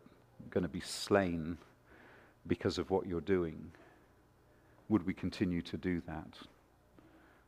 going 0.49 0.63
to 0.63 0.69
be 0.69 0.79
slain 0.79 1.57
because 2.47 2.77
of 2.77 2.89
what 2.89 3.07
you're 3.07 3.21
doing, 3.21 3.71
would 4.89 5.05
we 5.05 5.13
continue 5.13 5.61
to 5.61 5.77
do 5.77 6.01
that? 6.07 6.37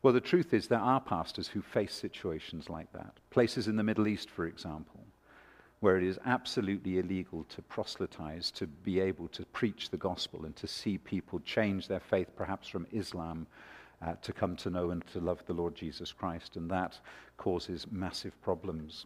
Well, 0.01 0.13
the 0.13 0.21
truth 0.21 0.53
is, 0.53 0.67
there 0.67 0.79
are 0.79 0.99
pastors 0.99 1.47
who 1.47 1.61
face 1.61 1.93
situations 1.93 2.69
like 2.69 2.91
that. 2.93 3.13
Places 3.29 3.67
in 3.67 3.75
the 3.75 3.83
Middle 3.83 4.07
East, 4.07 4.29
for 4.29 4.45
example, 4.45 5.01
where 5.79 5.97
it 5.97 6.03
is 6.03 6.19
absolutely 6.25 6.99
illegal 6.99 7.45
to 7.49 7.61
proselytize, 7.63 8.51
to 8.51 8.67
be 8.67 8.99
able 8.99 9.27
to 9.29 9.45
preach 9.45 9.89
the 9.89 9.97
gospel 9.97 10.45
and 10.45 10.55
to 10.55 10.67
see 10.67 10.97
people 10.97 11.39
change 11.41 11.87
their 11.87 11.99
faith, 11.99 12.29
perhaps 12.35 12.67
from 12.67 12.87
Islam, 12.91 13.47
uh, 14.05 14.13
to 14.21 14.33
come 14.33 14.55
to 14.57 14.69
know 14.69 14.91
and 14.91 15.05
to 15.07 15.19
love 15.19 15.41
the 15.45 15.53
Lord 15.53 15.75
Jesus 15.75 16.11
Christ. 16.11 16.55
And 16.55 16.69
that 16.69 16.99
causes 17.37 17.87
massive 17.91 18.39
problems. 18.41 19.05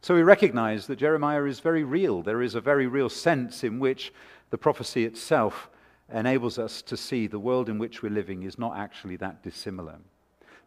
So 0.00 0.14
we 0.14 0.22
recognize 0.22 0.86
that 0.86 0.96
Jeremiah 0.96 1.44
is 1.44 1.60
very 1.60 1.84
real. 1.84 2.22
There 2.22 2.42
is 2.42 2.54
a 2.54 2.60
very 2.60 2.86
real 2.86 3.08
sense 3.08 3.64
in 3.64 3.78
which 3.78 4.12
the 4.50 4.58
prophecy 4.58 5.04
itself 5.04 5.70
enables 6.12 6.58
us 6.58 6.82
to 6.82 6.96
see 6.96 7.26
the 7.26 7.38
world 7.38 7.68
in 7.68 7.78
which 7.78 8.02
we're 8.02 8.12
living 8.12 8.42
is 8.42 8.58
not 8.58 8.76
actually 8.76 9.16
that 9.16 9.42
dissimilar. 9.42 9.96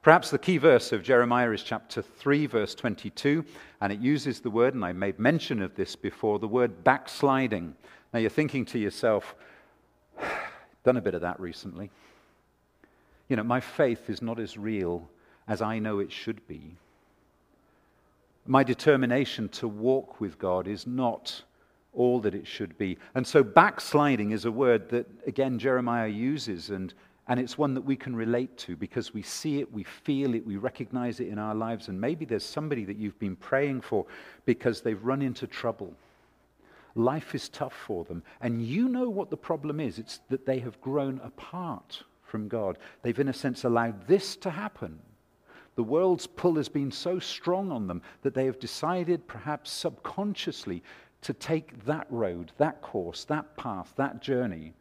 Perhaps 0.01 0.29
the 0.29 0.37
key 0.37 0.57
verse 0.57 0.91
of 0.91 1.03
Jeremiah 1.03 1.51
is 1.51 1.63
chapter 1.63 2.01
3, 2.01 2.45
verse 2.45 2.75
22, 2.75 3.43
and 3.81 3.91
it 3.91 3.99
uses 3.99 4.39
the 4.39 4.51
word, 4.51 4.75
and 4.75 4.85
I 4.85 4.93
made 4.93 5.17
mention 5.17 5.61
of 5.61 5.75
this 5.75 5.95
before, 5.95 6.37
the 6.37 6.47
word 6.47 6.83
backsliding. 6.83 7.75
Now 8.13 8.19
you're 8.19 8.29
thinking 8.29 8.65
to 8.65 8.79
yourself, 8.79 9.35
done 10.83 10.97
a 10.97 11.01
bit 11.01 11.15
of 11.15 11.21
that 11.21 11.39
recently. 11.39 11.89
You 13.27 13.35
know, 13.35 13.43
my 13.43 13.59
faith 13.59 14.09
is 14.09 14.21
not 14.21 14.39
as 14.39 14.57
real 14.57 15.07
as 15.47 15.61
I 15.61 15.79
know 15.79 15.99
it 15.99 16.11
should 16.11 16.45
be. 16.47 16.75
My 18.45 18.63
determination 18.63 19.49
to 19.49 19.67
walk 19.67 20.21
with 20.21 20.37
God 20.37 20.67
is 20.67 20.85
not 20.85 21.43
all 21.93 22.19
that 22.21 22.35
it 22.35 22.45
should 22.45 22.77
be. 22.77 22.97
And 23.15 23.25
so 23.25 23.43
backsliding 23.43 24.31
is 24.31 24.45
a 24.45 24.51
word 24.51 24.89
that, 24.89 25.07
again, 25.25 25.57
Jeremiah 25.57 26.07
uses, 26.07 26.69
and 26.69 26.93
and 27.27 27.39
it's 27.39 27.57
one 27.57 27.73
that 27.73 27.81
we 27.81 27.95
can 27.95 28.15
relate 28.15 28.55
to 28.59 28.75
because 28.75 29.13
we 29.13 29.23
see 29.23 29.59
it, 29.59 29.73
we 29.73 29.83
feel 29.83 30.35
it, 30.35 30.45
we 30.45 30.57
recognize 30.57 31.19
it 31.19 31.27
in 31.27 31.39
our 31.39 31.55
lives. 31.55 31.87
And 31.87 31.99
maybe 31.99 32.23
there's 32.23 32.45
somebody 32.45 32.85
that 32.85 32.97
you've 32.97 33.17
been 33.17 33.35
praying 33.35 33.81
for 33.81 34.05
because 34.45 34.81
they've 34.81 35.03
run 35.03 35.23
into 35.23 35.47
trouble. 35.47 35.93
Life 36.93 37.33
is 37.33 37.49
tough 37.49 37.73
for 37.73 38.03
them. 38.03 38.21
And 38.41 38.61
you 38.61 38.87
know 38.87 39.09
what 39.09 39.31
the 39.31 39.37
problem 39.37 39.79
is 39.79 39.97
it's 39.97 40.19
that 40.29 40.45
they 40.45 40.59
have 40.59 40.79
grown 40.81 41.19
apart 41.23 42.03
from 42.25 42.47
God. 42.47 42.77
They've, 43.01 43.19
in 43.19 43.29
a 43.29 43.33
sense, 43.33 43.63
allowed 43.63 44.07
this 44.07 44.35
to 44.37 44.49
happen. 44.49 44.99
The 45.75 45.83
world's 45.83 46.27
pull 46.27 46.55
has 46.55 46.69
been 46.69 46.91
so 46.91 47.19
strong 47.19 47.71
on 47.71 47.87
them 47.87 48.01
that 48.21 48.33
they 48.33 48.45
have 48.45 48.59
decided, 48.59 49.27
perhaps 49.27 49.71
subconsciously, 49.71 50.83
to 51.21 51.33
take 51.33 51.83
that 51.85 52.07
road, 52.09 52.51
that 52.57 52.81
course, 52.81 53.25
that 53.25 53.57
path, 53.57 53.93
that 53.97 54.21
journey 54.21 54.73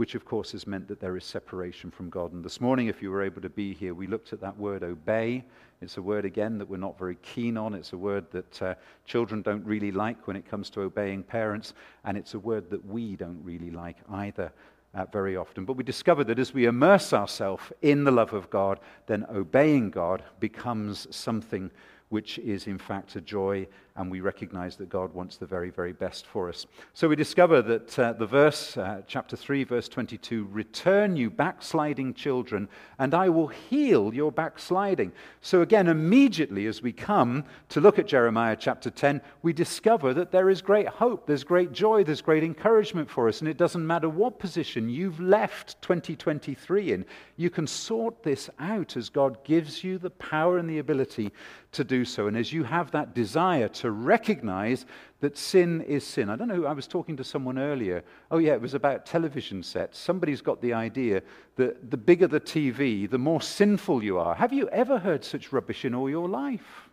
which 0.00 0.14
of 0.14 0.24
course 0.24 0.52
has 0.52 0.66
meant 0.66 0.88
that 0.88 0.98
there 0.98 1.18
is 1.18 1.26
separation 1.26 1.90
from 1.90 2.08
God. 2.08 2.32
And 2.32 2.42
this 2.42 2.58
morning, 2.58 2.86
if 2.86 3.02
you 3.02 3.10
were 3.10 3.22
able 3.22 3.42
to 3.42 3.50
be 3.50 3.74
here, 3.74 3.92
we 3.92 4.06
looked 4.06 4.32
at 4.32 4.40
that 4.40 4.56
word 4.56 4.82
obey. 4.82 5.44
It's 5.82 5.98
a 5.98 6.02
word, 6.02 6.24
again, 6.24 6.56
that 6.56 6.70
we're 6.70 6.78
not 6.78 6.98
very 6.98 7.16
keen 7.16 7.58
on. 7.58 7.74
It's 7.74 7.92
a 7.92 7.98
word 7.98 8.24
that 8.30 8.62
uh, 8.62 8.74
children 9.04 9.42
don't 9.42 9.62
really 9.62 9.92
like 9.92 10.26
when 10.26 10.36
it 10.36 10.48
comes 10.48 10.70
to 10.70 10.80
obeying 10.80 11.22
parents. 11.22 11.74
And 12.06 12.16
it's 12.16 12.32
a 12.32 12.38
word 12.38 12.70
that 12.70 12.82
we 12.86 13.14
don't 13.14 13.44
really 13.44 13.70
like 13.70 13.98
either. 14.08 14.50
Uh, 14.92 15.04
very 15.12 15.36
often. 15.36 15.64
But 15.64 15.76
we 15.76 15.84
discover 15.84 16.24
that 16.24 16.40
as 16.40 16.52
we 16.52 16.64
immerse 16.64 17.12
ourselves 17.12 17.62
in 17.80 18.02
the 18.02 18.10
love 18.10 18.32
of 18.32 18.50
God, 18.50 18.80
then 19.06 19.24
obeying 19.30 19.90
God 19.90 20.24
becomes 20.40 21.06
something 21.14 21.70
which 22.08 22.40
is 22.40 22.66
in 22.66 22.76
fact 22.76 23.14
a 23.14 23.20
joy, 23.20 23.68
and 23.96 24.10
we 24.10 24.20
recognize 24.20 24.76
that 24.76 24.88
God 24.88 25.12
wants 25.14 25.36
the 25.36 25.46
very, 25.46 25.70
very 25.70 25.92
best 25.92 26.26
for 26.26 26.48
us. 26.48 26.66
So 26.94 27.08
we 27.08 27.16
discover 27.16 27.62
that 27.62 27.98
uh, 27.98 28.12
the 28.14 28.26
verse, 28.26 28.76
uh, 28.76 29.02
chapter 29.06 29.36
3, 29.36 29.64
verse 29.64 29.88
22, 29.88 30.48
return 30.50 31.16
you 31.16 31.30
backsliding 31.30 32.14
children, 32.14 32.68
and 32.98 33.14
I 33.14 33.28
will 33.28 33.48
heal 33.48 34.14
your 34.14 34.32
backsliding. 34.32 35.12
So 35.40 35.62
again, 35.62 35.88
immediately 35.88 36.66
as 36.66 36.82
we 36.82 36.92
come 36.92 37.44
to 37.70 37.80
look 37.80 37.98
at 37.98 38.06
Jeremiah 38.06 38.56
chapter 38.58 38.90
10, 38.90 39.20
we 39.42 39.52
discover 39.52 40.14
that 40.14 40.30
there 40.30 40.50
is 40.50 40.62
great 40.62 40.88
hope, 40.88 41.26
there's 41.26 41.44
great 41.44 41.72
joy, 41.72 42.04
there's 42.04 42.22
great 42.22 42.44
encouragement 42.44 43.10
for 43.10 43.28
us, 43.28 43.40
and 43.40 43.48
it 43.48 43.56
doesn't 43.56 43.86
matter 43.86 44.08
what 44.08 44.38
position 44.38 44.88
you've 44.88 45.20
left 45.20 45.80
2023 45.82 46.92
in, 46.92 47.04
you 47.36 47.50
can 47.50 47.66
sort 47.66 48.22
this 48.22 48.50
out 48.58 48.96
as 48.96 49.08
God 49.08 49.42
gives 49.44 49.82
you 49.82 49.98
the 49.98 50.10
power 50.10 50.58
and 50.58 50.68
the 50.68 50.78
ability 50.78 51.32
to 51.72 51.84
do 51.84 52.04
so. 52.04 52.26
And 52.26 52.36
as 52.36 52.52
you 52.52 52.64
have 52.64 52.90
that 52.90 53.14
desire 53.14 53.68
to 53.68 53.79
recognize 53.88 54.84
that 55.20 55.38
sin 55.38 55.80
is 55.82 56.04
sin, 56.04 56.28
I 56.28 56.36
don't 56.36 56.48
know, 56.48 56.66
I 56.66 56.72
was 56.72 56.86
talking 56.86 57.16
to 57.16 57.24
someone 57.24 57.56
earlier. 57.56 58.02
Oh, 58.30 58.38
yeah, 58.38 58.54
it 58.54 58.60
was 58.60 58.74
about 58.74 59.06
television 59.06 59.62
sets. 59.62 59.96
Somebody's 59.96 60.42
got 60.42 60.60
the 60.60 60.74
idea 60.74 61.22
that 61.56 61.90
the 61.90 61.96
bigger 61.96 62.26
the 62.26 62.40
TV, 62.40 63.08
the 63.08 63.16
more 63.16 63.40
sinful 63.40 64.02
you 64.02 64.18
are. 64.18 64.34
Have 64.34 64.52
you 64.52 64.68
ever 64.70 64.98
heard 64.98 65.24
such 65.24 65.52
rubbish 65.52 65.84
in 65.84 65.94
all 65.94 66.10
your 66.10 66.28
life? 66.28 66.90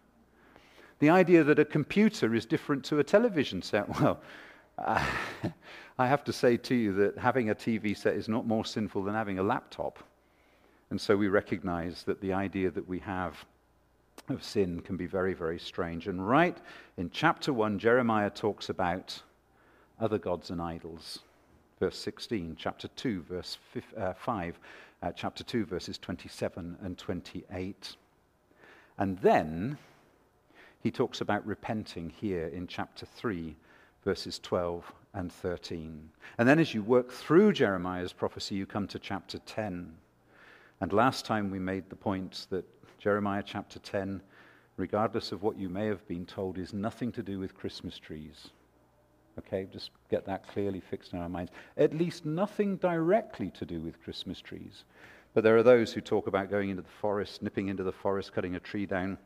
The 0.99 1.09
idea 1.09 1.43
that 1.43 1.59
a 1.59 1.65
computer 1.65 2.35
is 2.35 2.45
different 2.45 2.85
to 2.85 2.99
a 2.99 3.03
television 3.03 3.61
set. 3.61 3.87
Well, 3.99 4.21
I 5.97 6.05
have 6.05 6.23
to 6.25 6.33
say 6.33 6.55
to 6.57 6.75
you 6.75 6.93
that 6.93 7.17
having 7.17 7.49
a 7.49 7.55
TV 7.55 7.97
set 7.97 8.13
is 8.13 8.29
not 8.29 8.45
more 8.45 8.63
sinful 8.63 9.03
than 9.03 9.15
having 9.15 9.39
a 9.39 9.43
laptop. 9.43 9.97
And 10.91 11.01
so 11.01 11.17
we 11.17 11.27
recognize 11.27 12.03
that 12.03 12.21
the 12.21 12.33
idea 12.33 12.69
that 12.69 12.87
we 12.87 12.99
have 12.99 13.43
of 14.29 14.43
sin 14.43 14.81
can 14.81 14.97
be 14.97 15.05
very, 15.05 15.33
very 15.33 15.59
strange. 15.59 16.07
And 16.07 16.27
right 16.27 16.57
in 16.97 17.09
chapter 17.09 17.53
1, 17.53 17.79
Jeremiah 17.79 18.29
talks 18.29 18.69
about 18.69 19.21
other 19.99 20.17
gods 20.17 20.49
and 20.49 20.61
idols. 20.61 21.19
Verse 21.79 21.97
16, 21.97 22.55
chapter 22.57 22.87
2, 22.89 23.23
verse 23.23 23.57
uh, 23.97 24.13
5, 24.13 24.59
uh, 25.01 25.11
chapter 25.15 25.43
2, 25.43 25.65
verses 25.65 25.97
27 25.97 26.77
and 26.81 26.97
28. 26.97 27.95
And 28.97 29.19
then 29.19 29.77
he 30.81 30.91
talks 30.91 31.21
about 31.21 31.45
repenting 31.45 32.09
here 32.09 32.47
in 32.47 32.67
chapter 32.67 33.05
3, 33.05 33.55
verses 34.03 34.39
12 34.39 34.91
and 35.13 35.31
13. 35.31 36.09
And 36.37 36.47
then 36.47 36.59
as 36.59 36.73
you 36.73 36.81
work 36.83 37.11
through 37.11 37.53
Jeremiah's 37.53 38.13
prophecy, 38.13 38.55
you 38.55 38.65
come 38.65 38.87
to 38.87 38.99
chapter 38.99 39.39
10. 39.39 39.93
And 40.81 40.93
last 40.93 41.25
time 41.25 41.49
we 41.49 41.59
made 41.59 41.89
the 41.89 41.95
point 41.95 42.47
that 42.49 42.65
Jeremiah 42.97 43.43
chapter 43.45 43.79
10, 43.79 44.21
regardless 44.75 45.31
of 45.31 45.43
what 45.43 45.57
you 45.57 45.69
may 45.69 45.85
have 45.87 46.07
been 46.07 46.25
told, 46.25 46.57
is 46.57 46.73
nothing 46.73 47.11
to 47.13 47.23
do 47.23 47.39
with 47.39 47.55
Christmas 47.55 47.99
trees. 47.99 48.49
Okay, 49.39 49.67
just 49.71 49.91
get 50.09 50.25
that 50.25 50.47
clearly 50.47 50.79
fixed 50.79 51.13
in 51.13 51.19
our 51.19 51.29
minds. 51.29 51.51
At 51.77 51.93
least 51.93 52.25
nothing 52.25 52.77
directly 52.77 53.51
to 53.51 53.65
do 53.65 53.79
with 53.81 54.01
Christmas 54.01 54.41
trees. 54.41 54.83
But 55.33 55.43
there 55.43 55.55
are 55.57 55.63
those 55.63 55.93
who 55.93 56.01
talk 56.01 56.25
about 56.25 56.49
going 56.49 56.71
into 56.71 56.81
the 56.81 56.89
forest, 57.01 57.43
nipping 57.43 57.67
into 57.67 57.83
the 57.83 57.91
forest, 57.91 58.33
cutting 58.33 58.55
a 58.55 58.59
tree 58.59 58.87
down, 58.87 59.19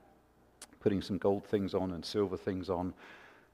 putting 0.81 1.01
some 1.01 1.17
gold 1.17 1.45
things 1.45 1.73
on 1.73 1.91
and 1.93 2.03
silver 2.03 2.35
things 2.35 2.69
on, 2.69 2.93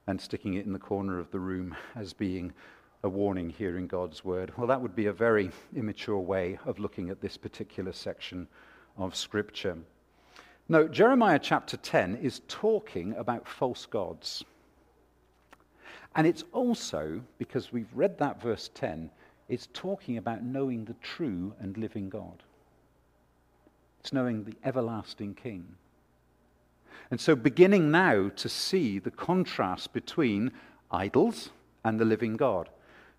and 0.08 0.20
sticking 0.20 0.54
it 0.54 0.66
in 0.66 0.72
the 0.72 0.78
corner 0.80 1.20
of 1.20 1.30
the 1.30 1.38
room 1.38 1.76
as 1.94 2.12
being 2.12 2.52
a 3.04 3.08
warning 3.08 3.50
here 3.50 3.78
in 3.78 3.86
God's 3.86 4.24
word? 4.24 4.52
Well, 4.56 4.66
that 4.66 4.80
would 4.80 4.96
be 4.96 5.06
a 5.06 5.12
very 5.12 5.52
immature 5.76 6.18
way 6.18 6.58
of 6.64 6.80
looking 6.80 7.10
at 7.10 7.20
this 7.20 7.36
particular 7.36 7.92
section 7.92 8.48
of 8.96 9.14
Scripture. 9.14 9.78
No, 10.70 10.86
Jeremiah 10.86 11.38
chapter 11.42 11.78
10 11.78 12.16
is 12.16 12.42
talking 12.46 13.14
about 13.14 13.48
false 13.48 13.86
gods. 13.86 14.44
And 16.14 16.26
it's 16.26 16.44
also, 16.52 17.22
because 17.38 17.72
we've 17.72 17.90
read 17.94 18.18
that 18.18 18.42
verse 18.42 18.68
10, 18.74 19.10
it's 19.48 19.68
talking 19.72 20.18
about 20.18 20.42
knowing 20.42 20.84
the 20.84 20.96
true 21.00 21.54
and 21.58 21.78
living 21.78 22.10
God. 22.10 22.42
It's 24.00 24.12
knowing 24.12 24.44
the 24.44 24.56
everlasting 24.62 25.34
King. 25.36 25.64
And 27.10 27.18
so, 27.18 27.34
beginning 27.34 27.90
now 27.90 28.28
to 28.28 28.48
see 28.50 28.98
the 28.98 29.10
contrast 29.10 29.94
between 29.94 30.52
idols 30.90 31.48
and 31.82 31.98
the 31.98 32.04
living 32.04 32.36
God. 32.36 32.68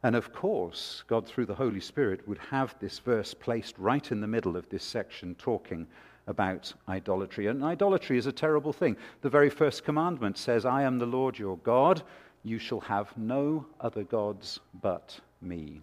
And 0.03 0.15
of 0.15 0.32
course, 0.32 1.03
God, 1.08 1.27
through 1.27 1.48
the 1.48 1.56
Holy 1.56 1.82
Spirit, 1.82 2.27
would 2.27 2.38
have 2.51 2.75
this 2.79 3.00
verse 3.00 3.34
placed 3.34 3.75
right 3.79 4.12
in 4.12 4.22
the 4.22 4.27
middle 4.27 4.56
of 4.56 4.70
this 4.70 4.84
section 4.84 5.34
talking 5.34 5.88
about 6.29 6.71
idolatry. 6.88 7.48
And 7.48 7.63
idolatry 7.63 8.17
is 8.17 8.27
a 8.27 8.31
terrible 8.31 8.71
thing. 8.71 8.95
The 9.21 9.29
very 9.29 9.50
first 9.50 9.83
commandment 9.83 10.38
says, 10.38 10.63
I 10.63 10.83
am 10.83 11.00
the 11.00 11.05
Lord 11.05 11.38
your 11.38 11.57
God. 11.57 12.03
You 12.43 12.59
shall 12.59 12.79
have 12.81 13.17
no 13.17 13.65
other 13.81 14.03
gods 14.03 14.59
but 14.81 15.19
me. 15.41 15.81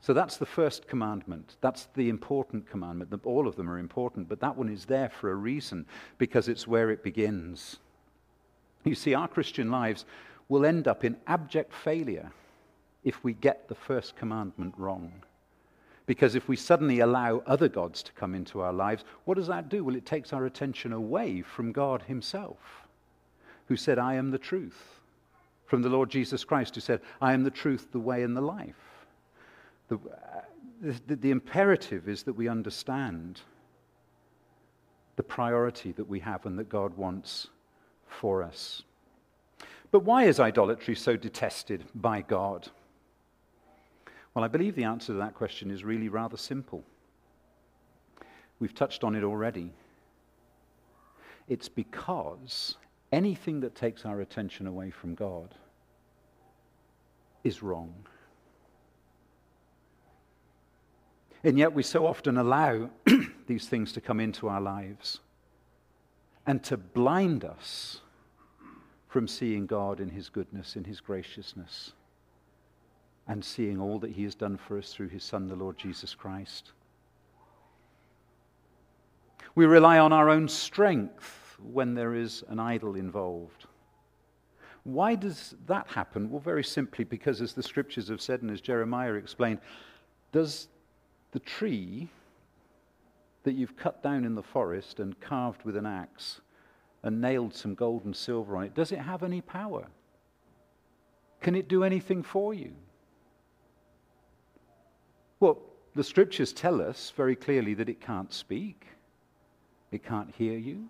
So 0.00 0.14
that's 0.14 0.36
the 0.36 0.46
first 0.46 0.88
commandment. 0.88 1.56
That's 1.60 1.88
the 1.94 2.08
important 2.08 2.70
commandment. 2.70 3.12
All 3.24 3.46
of 3.46 3.56
them 3.56 3.68
are 3.68 3.78
important, 3.78 4.28
but 4.28 4.40
that 4.40 4.56
one 4.56 4.68
is 4.68 4.84
there 4.84 5.10
for 5.10 5.30
a 5.30 5.34
reason 5.34 5.86
because 6.18 6.48
it's 6.48 6.66
where 6.66 6.90
it 6.90 7.02
begins. 7.02 7.78
You 8.84 8.94
see, 8.94 9.14
our 9.14 9.28
Christian 9.28 9.70
lives 9.70 10.04
will 10.48 10.64
end 10.64 10.88
up 10.88 11.04
in 11.04 11.16
abject 11.26 11.72
failure 11.72 12.32
if 13.04 13.22
we 13.22 13.32
get 13.32 13.68
the 13.68 13.74
first 13.74 14.16
commandment 14.16 14.74
wrong. 14.76 15.12
Because 16.06 16.34
if 16.34 16.48
we 16.48 16.56
suddenly 16.56 17.00
allow 17.00 17.42
other 17.46 17.68
gods 17.68 18.02
to 18.02 18.12
come 18.12 18.34
into 18.34 18.60
our 18.60 18.72
lives, 18.72 19.04
what 19.24 19.36
does 19.36 19.46
that 19.46 19.68
do? 19.68 19.84
Well, 19.84 19.94
it 19.94 20.06
takes 20.06 20.32
our 20.32 20.46
attention 20.46 20.92
away 20.92 21.42
from 21.42 21.72
God 21.72 22.02
Himself, 22.02 22.58
who 23.66 23.76
said, 23.76 23.98
I 23.98 24.14
am 24.14 24.30
the 24.30 24.38
truth. 24.38 25.00
From 25.66 25.80
the 25.80 25.88
Lord 25.88 26.10
Jesus 26.10 26.44
Christ, 26.44 26.74
who 26.74 26.80
said, 26.80 27.00
I 27.20 27.32
am 27.32 27.44
the 27.44 27.50
truth, 27.50 27.88
the 27.92 28.00
way, 28.00 28.24
and 28.24 28.36
the 28.36 28.42
life. 28.42 28.74
The, 29.88 29.94
uh, 29.96 30.40
the, 31.06 31.16
the 31.16 31.30
imperative 31.30 32.08
is 32.08 32.24
that 32.24 32.34
we 32.34 32.48
understand 32.48 33.40
the 35.16 35.22
priority 35.22 35.92
that 35.92 36.08
we 36.08 36.20
have 36.20 36.46
and 36.46 36.58
that 36.58 36.68
God 36.68 36.96
wants 36.96 37.48
for 38.06 38.42
us. 38.42 38.82
But 39.90 40.04
why 40.04 40.24
is 40.24 40.40
idolatry 40.40 40.94
so 40.94 41.16
detested 41.16 41.84
by 41.94 42.22
God? 42.22 42.68
Well, 44.34 44.44
I 44.44 44.48
believe 44.48 44.74
the 44.74 44.84
answer 44.84 45.08
to 45.08 45.18
that 45.18 45.34
question 45.34 45.70
is 45.70 45.84
really 45.84 46.08
rather 46.08 46.36
simple. 46.36 46.84
We've 48.58 48.74
touched 48.74 49.04
on 49.04 49.14
it 49.14 49.24
already. 49.24 49.72
It's 51.48 51.68
because 51.68 52.76
anything 53.10 53.60
that 53.60 53.74
takes 53.74 54.06
our 54.06 54.20
attention 54.20 54.66
away 54.66 54.90
from 54.90 55.14
God 55.14 55.54
is 57.44 57.62
wrong. 57.62 57.92
And 61.44 61.58
yet 61.58 61.72
we 61.72 61.82
so 61.82 62.06
often 62.06 62.38
allow 62.38 62.88
these 63.46 63.66
things 63.66 63.92
to 63.92 64.00
come 64.00 64.20
into 64.20 64.48
our 64.48 64.60
lives 64.60 65.20
and 66.46 66.62
to 66.64 66.76
blind 66.76 67.44
us 67.44 68.00
from 69.08 69.28
seeing 69.28 69.66
God 69.66 70.00
in 70.00 70.08
His 70.08 70.28
goodness, 70.28 70.76
in 70.76 70.84
His 70.84 71.00
graciousness, 71.00 71.92
and 73.32 73.42
seeing 73.42 73.80
all 73.80 73.98
that 73.98 74.10
He 74.10 74.24
has 74.24 74.34
done 74.34 74.58
for 74.58 74.76
us 74.76 74.92
through 74.92 75.08
His 75.08 75.24
Son, 75.24 75.48
the 75.48 75.56
Lord 75.56 75.78
Jesus 75.78 76.14
Christ. 76.14 76.72
We 79.54 79.64
rely 79.64 79.98
on 79.98 80.12
our 80.12 80.28
own 80.28 80.46
strength 80.48 81.56
when 81.62 81.94
there 81.94 82.14
is 82.14 82.44
an 82.48 82.58
idol 82.58 82.94
involved. 82.94 83.64
Why 84.84 85.14
does 85.14 85.54
that 85.66 85.86
happen? 85.88 86.30
Well, 86.30 86.40
very 86.40 86.62
simply 86.62 87.06
because, 87.06 87.40
as 87.40 87.54
the 87.54 87.62
scriptures 87.62 88.08
have 88.08 88.20
said 88.20 88.42
and 88.42 88.50
as 88.50 88.60
Jeremiah 88.60 89.14
explained, 89.14 89.60
does 90.32 90.68
the 91.30 91.40
tree 91.40 92.08
that 93.44 93.54
you've 93.54 93.78
cut 93.78 94.02
down 94.02 94.26
in 94.26 94.34
the 94.34 94.42
forest 94.42 95.00
and 95.00 95.18
carved 95.20 95.64
with 95.64 95.78
an 95.78 95.86
axe 95.86 96.42
and 97.02 97.22
nailed 97.22 97.54
some 97.54 97.74
gold 97.74 98.04
and 98.04 98.14
silver 98.14 98.58
on 98.58 98.64
it, 98.64 98.74
does 98.74 98.92
it 98.92 98.98
have 98.98 99.22
any 99.22 99.40
power? 99.40 99.86
Can 101.40 101.54
it 101.54 101.66
do 101.66 101.82
anything 101.82 102.22
for 102.22 102.52
you? 102.52 102.72
Well, 105.42 105.58
the 105.96 106.04
scriptures 106.04 106.52
tell 106.52 106.80
us 106.80 107.12
very 107.16 107.34
clearly 107.34 107.74
that 107.74 107.88
it 107.88 108.00
can't 108.00 108.32
speak, 108.32 108.86
it 109.90 110.04
can't 110.04 110.32
hear 110.32 110.56
you, 110.56 110.86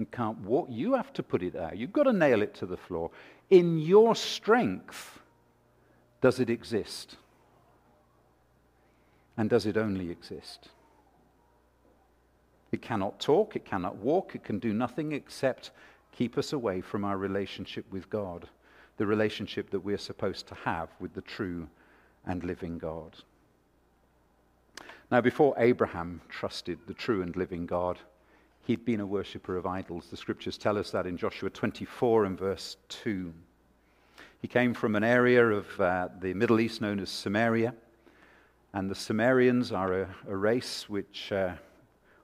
it 0.00 0.10
can't 0.10 0.38
walk. 0.38 0.68
You 0.70 0.94
have 0.94 1.12
to 1.12 1.22
put 1.22 1.42
it 1.42 1.54
out. 1.54 1.76
You've 1.76 1.92
got 1.92 2.04
to 2.04 2.12
nail 2.14 2.40
it 2.40 2.54
to 2.54 2.64
the 2.64 2.78
floor. 2.78 3.10
In 3.50 3.78
your 3.78 4.16
strength, 4.16 5.20
does 6.22 6.40
it 6.40 6.48
exist? 6.48 7.16
And 9.36 9.50
does 9.50 9.66
it 9.66 9.76
only 9.76 10.10
exist? 10.10 10.70
It 12.72 12.80
cannot 12.80 13.20
talk, 13.20 13.56
it 13.56 13.66
cannot 13.66 13.96
walk, 13.96 14.34
it 14.34 14.42
can 14.42 14.58
do 14.58 14.72
nothing 14.72 15.12
except 15.12 15.70
keep 16.12 16.38
us 16.38 16.54
away 16.54 16.80
from 16.80 17.04
our 17.04 17.18
relationship 17.18 17.84
with 17.92 18.08
God, 18.08 18.48
the 18.96 19.04
relationship 19.04 19.68
that 19.68 19.80
we're 19.80 19.98
supposed 19.98 20.46
to 20.46 20.54
have 20.54 20.88
with 20.98 21.12
the 21.12 21.20
true 21.20 21.68
and 22.24 22.42
living 22.42 22.78
God. 22.78 23.14
Now, 25.08 25.20
before 25.20 25.54
Abraham 25.56 26.20
trusted 26.28 26.80
the 26.88 26.94
true 26.94 27.22
and 27.22 27.36
living 27.36 27.64
God, 27.64 28.00
he'd 28.64 28.84
been 28.84 28.98
a 28.98 29.06
worshipper 29.06 29.56
of 29.56 29.64
idols. 29.64 30.08
The 30.10 30.16
scriptures 30.16 30.58
tell 30.58 30.76
us 30.76 30.90
that 30.90 31.06
in 31.06 31.16
Joshua 31.16 31.48
24 31.48 32.24
and 32.24 32.36
verse 32.36 32.76
2. 32.88 33.32
He 34.42 34.48
came 34.48 34.74
from 34.74 34.96
an 34.96 35.04
area 35.04 35.46
of 35.46 35.80
uh, 35.80 36.08
the 36.20 36.34
Middle 36.34 36.58
East 36.58 36.80
known 36.80 36.98
as 36.98 37.08
Sumeria. 37.08 37.72
And 38.74 38.90
the 38.90 38.96
Sumerians 38.96 39.70
are 39.70 40.02
a, 40.02 40.14
a 40.28 40.36
race 40.36 40.88
which, 40.88 41.30
uh, 41.30 41.54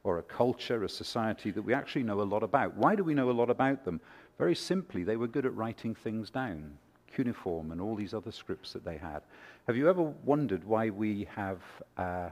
or 0.02 0.18
a 0.18 0.22
culture, 0.24 0.82
a 0.82 0.88
society 0.88 1.52
that 1.52 1.62
we 1.62 1.74
actually 1.74 2.02
know 2.02 2.20
a 2.20 2.24
lot 2.24 2.42
about. 2.42 2.76
Why 2.76 2.96
do 2.96 3.04
we 3.04 3.14
know 3.14 3.30
a 3.30 3.32
lot 3.32 3.48
about 3.48 3.84
them? 3.84 4.00
Very 4.38 4.56
simply, 4.56 5.04
they 5.04 5.16
were 5.16 5.28
good 5.28 5.46
at 5.46 5.54
writing 5.54 5.94
things 5.94 6.30
down, 6.30 6.76
cuneiform 7.14 7.70
and 7.70 7.80
all 7.80 7.94
these 7.94 8.12
other 8.12 8.32
scripts 8.32 8.72
that 8.72 8.84
they 8.84 8.96
had. 8.96 9.22
Have 9.68 9.76
you 9.76 9.88
ever 9.88 10.02
wondered 10.02 10.64
why 10.64 10.90
we 10.90 11.28
have. 11.36 11.60
Uh, 11.96 12.30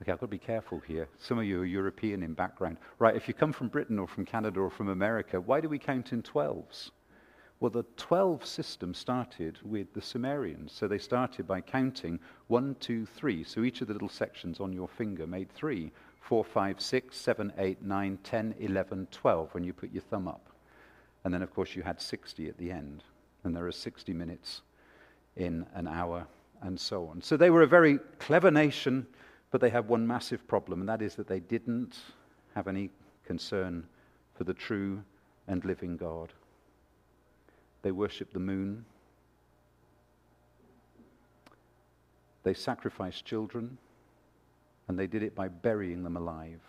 Okay, 0.00 0.12
I've 0.12 0.20
got 0.20 0.26
to 0.26 0.30
be 0.30 0.38
careful 0.38 0.78
here. 0.86 1.08
Some 1.18 1.38
of 1.38 1.44
you 1.44 1.60
are 1.60 1.64
European 1.64 2.22
in 2.22 2.32
background. 2.32 2.76
Right, 3.00 3.16
if 3.16 3.26
you 3.26 3.34
come 3.34 3.52
from 3.52 3.68
Britain 3.68 3.98
or 3.98 4.06
from 4.06 4.24
Canada 4.24 4.60
or 4.60 4.70
from 4.70 4.88
America, 4.88 5.40
why 5.40 5.60
do 5.60 5.68
we 5.68 5.78
count 5.78 6.12
in 6.12 6.22
12s? 6.22 6.90
Well, 7.58 7.70
the 7.70 7.84
12 7.96 8.46
system 8.46 8.94
started 8.94 9.58
with 9.64 9.92
the 9.92 10.00
Sumerians. 10.00 10.70
So 10.72 10.86
they 10.86 10.98
started 10.98 11.48
by 11.48 11.60
counting 11.60 12.20
one, 12.46 12.76
two, 12.78 13.06
three. 13.06 13.42
So 13.42 13.64
each 13.64 13.80
of 13.80 13.88
the 13.88 13.92
little 13.92 14.08
sections 14.08 14.60
on 14.60 14.72
your 14.72 14.86
finger 14.86 15.26
made 15.26 15.50
three, 15.50 15.90
four, 16.20 16.44
five, 16.44 16.80
six, 16.80 17.16
seven, 17.16 17.52
eight, 17.58 17.82
nine, 17.82 18.18
10, 18.22 18.54
11, 18.60 19.08
12 19.10 19.52
when 19.52 19.64
you 19.64 19.72
put 19.72 19.92
your 19.92 20.02
thumb 20.02 20.28
up. 20.28 20.48
And 21.24 21.34
then, 21.34 21.42
of 21.42 21.52
course, 21.52 21.74
you 21.74 21.82
had 21.82 22.00
60 22.00 22.48
at 22.48 22.56
the 22.56 22.70
end. 22.70 23.02
And 23.42 23.56
there 23.56 23.66
are 23.66 23.72
60 23.72 24.12
minutes 24.12 24.62
in 25.34 25.66
an 25.74 25.88
hour 25.88 26.28
and 26.62 26.78
so 26.78 27.08
on. 27.08 27.20
So 27.20 27.36
they 27.36 27.50
were 27.50 27.62
a 27.62 27.66
very 27.66 27.98
clever 28.20 28.52
nation, 28.52 29.06
but 29.50 29.60
they 29.60 29.70
have 29.70 29.88
one 29.88 30.06
massive 30.06 30.46
problem, 30.46 30.80
and 30.80 30.88
that 30.88 31.02
is 31.02 31.14
that 31.14 31.28
they 31.28 31.40
didn't 31.40 31.96
have 32.54 32.68
any 32.68 32.90
concern 33.24 33.84
for 34.34 34.44
the 34.44 34.54
true 34.54 35.02
and 35.46 35.64
living 35.64 35.96
God. 35.96 36.32
They 37.82 37.92
worshiped 37.92 38.32
the 38.32 38.40
moon. 38.40 38.84
They 42.42 42.54
sacrificed 42.54 43.24
children, 43.24 43.78
and 44.86 44.98
they 44.98 45.06
did 45.06 45.22
it 45.22 45.34
by 45.34 45.48
burying 45.48 46.02
them 46.02 46.16
alive. 46.16 46.60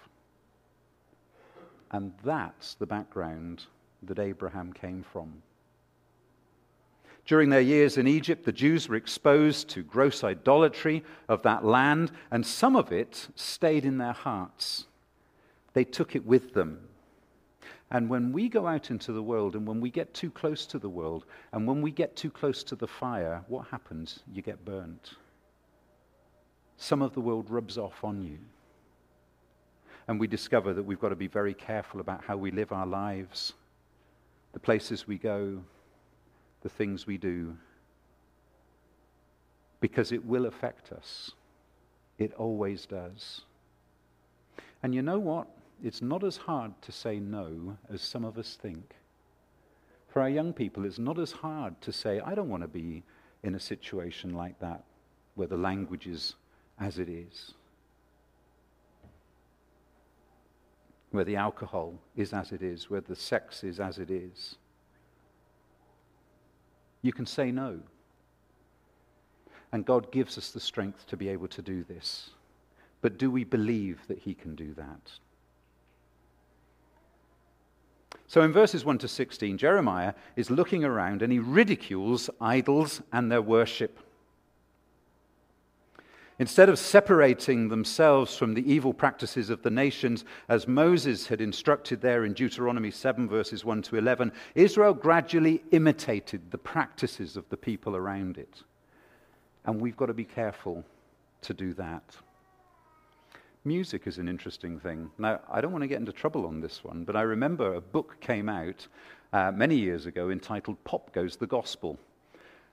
And 1.91 2.13
that's 2.23 2.75
the 2.75 2.85
background 2.85 3.65
that 4.03 4.19
Abraham 4.19 4.71
came 4.71 5.03
from. 5.03 5.41
During 7.29 7.51
their 7.51 7.61
years 7.61 7.99
in 7.99 8.07
Egypt, 8.07 8.43
the 8.43 8.51
Jews 8.51 8.89
were 8.89 8.95
exposed 8.95 9.69
to 9.69 9.83
gross 9.83 10.23
idolatry 10.23 11.03
of 11.27 11.43
that 11.43 11.63
land, 11.63 12.11
and 12.31 12.43
some 12.43 12.75
of 12.75 12.91
it 12.91 13.27
stayed 13.35 13.85
in 13.85 13.99
their 13.99 14.13
hearts. 14.13 14.87
They 15.73 15.83
took 15.83 16.15
it 16.15 16.25
with 16.25 16.55
them. 16.55 16.79
And 17.91 18.09
when 18.09 18.31
we 18.31 18.49
go 18.49 18.65
out 18.65 18.89
into 18.89 19.13
the 19.13 19.21
world 19.21 19.55
and 19.55 19.67
when 19.67 19.79
we 19.79 19.91
get 19.91 20.11
too 20.11 20.31
close 20.31 20.65
to 20.65 20.79
the 20.79 20.89
world 20.89 21.25
and 21.51 21.67
when 21.67 21.83
we 21.83 21.91
get 21.91 22.15
too 22.15 22.31
close 22.31 22.63
to 22.63 22.75
the 22.75 22.87
fire, 22.87 23.43
what 23.47 23.67
happens? 23.67 24.21
You 24.33 24.41
get 24.41 24.65
burnt. 24.65 25.11
Some 26.77 27.03
of 27.03 27.13
the 27.13 27.21
world 27.21 27.51
rubs 27.51 27.77
off 27.77 28.03
on 28.03 28.23
you. 28.23 28.39
And 30.07 30.19
we 30.19 30.25
discover 30.25 30.73
that 30.73 30.81
we've 30.81 30.99
got 30.99 31.09
to 31.09 31.15
be 31.15 31.27
very 31.27 31.53
careful 31.53 31.99
about 31.99 32.23
how 32.23 32.37
we 32.37 32.49
live 32.49 32.71
our 32.71 32.87
lives, 32.87 33.53
the 34.51 34.59
places 34.59 35.07
we 35.07 35.19
go, 35.19 35.59
the 36.61 36.69
things 36.69 37.07
we 37.07 37.17
do. 37.17 37.55
because 39.81 40.11
it 40.11 40.25
will 40.25 40.45
affect 40.45 40.91
us. 40.91 41.31
It 42.17 42.33
always 42.33 42.85
does. 42.85 43.41
And 44.83 44.93
you 44.93 45.01
know 45.01 45.19
what? 45.19 45.47
It's 45.81 46.01
not 46.01 46.23
as 46.23 46.35
hard 46.35 46.73
to 46.81 46.91
say 46.91 47.19
no 47.19 47.77
as 47.89 48.01
some 48.01 48.25
of 48.25 48.37
us 48.37 48.57
think. 48.61 48.95
For 50.09 50.21
our 50.21 50.29
young 50.29 50.51
people, 50.53 50.85
it's 50.85 50.99
not 50.99 51.17
as 51.17 51.31
hard 51.31 51.79
to 51.81 51.93
say, 51.93 52.19
I 52.19 52.35
don't 52.35 52.49
want 52.49 52.63
to 52.63 52.67
be 52.67 53.03
in 53.43 53.55
a 53.55 53.59
situation 53.59 54.33
like 54.33 54.59
that 54.59 54.83
where 55.35 55.47
the 55.47 55.57
language 55.57 56.07
is 56.07 56.35
as 56.79 56.99
it 56.99 57.07
is, 57.07 57.53
where 61.11 61.23
the 61.23 61.37
alcohol 61.37 61.93
is 62.17 62.33
as 62.33 62.51
it 62.51 62.61
is, 62.61 62.89
where 62.89 63.01
the 63.01 63.15
sex 63.15 63.63
is 63.63 63.79
as 63.79 63.97
it 63.97 64.11
is. 64.11 64.57
You 67.01 67.13
can 67.13 67.25
say 67.25 67.51
no. 67.51 67.79
And 69.71 69.85
God 69.85 70.11
gives 70.11 70.37
us 70.37 70.51
the 70.51 70.59
strength 70.59 71.05
to 71.07 71.17
be 71.17 71.29
able 71.29 71.47
to 71.49 71.61
do 71.61 71.83
this. 71.83 72.31
But 73.01 73.17
do 73.17 73.29
we 73.31 73.43
believe 73.43 73.99
that 74.07 74.19
He 74.19 74.33
can 74.33 74.55
do 74.55 74.73
that? 74.73 75.11
So 78.29 78.43
in 78.43 78.53
verses 78.53 78.85
1 78.85 78.99
to 78.99 79.07
16, 79.07 79.57
Jeremiah 79.57 80.13
is 80.35 80.51
looking 80.51 80.83
around 80.83 81.23
and 81.23 81.33
he 81.33 81.39
ridicules 81.39 82.29
idols 82.39 83.01
and 83.11 83.31
their 83.31 83.41
worship. 83.41 83.97
Instead 86.39 86.69
of 86.69 86.79
separating 86.79 87.67
themselves 87.67 88.37
from 88.37 88.53
the 88.53 88.71
evil 88.71 88.93
practices 88.93 89.49
of 89.49 89.61
the 89.61 89.69
nations, 89.69 90.23
as 90.47 90.69
Moses 90.69 91.27
had 91.27 91.41
instructed 91.41 91.99
there 91.99 92.23
in 92.23 92.31
Deuteronomy 92.31 92.91
7, 92.91 93.27
verses 93.27 93.65
1 93.65 93.81
to 93.83 93.97
11, 93.97 94.31
Israel 94.55 94.93
gradually 94.93 95.61
imitated 95.71 96.49
the 96.49 96.57
practices 96.57 97.35
of 97.35 97.47
the 97.49 97.57
people 97.57 97.93
around 97.93 98.37
it. 98.37 98.63
And 99.65 99.81
we've 99.81 99.97
got 99.97 100.05
to 100.05 100.13
be 100.13 100.23
careful 100.23 100.85
to 101.41 101.53
do 101.53 101.73
that. 101.73 102.15
Music 103.65 104.07
is 104.07 104.17
an 104.17 104.29
interesting 104.29 104.79
thing. 104.79 105.11
Now, 105.17 105.41
I 105.51 105.59
don't 105.59 105.73
want 105.73 105.81
to 105.81 105.87
get 105.89 105.99
into 105.99 106.13
trouble 106.13 106.45
on 106.45 106.61
this 106.61 106.85
one, 106.85 107.03
but 107.03 107.17
I 107.17 107.23
remember 107.23 107.73
a 107.73 107.81
book 107.81 108.15
came 108.21 108.47
out 108.47 108.87
uh, 109.33 109.51
many 109.51 109.75
years 109.75 110.05
ago 110.05 110.29
entitled 110.29 110.81
Pop 110.85 111.11
Goes 111.11 111.35
the 111.35 111.47
Gospel. 111.47 111.99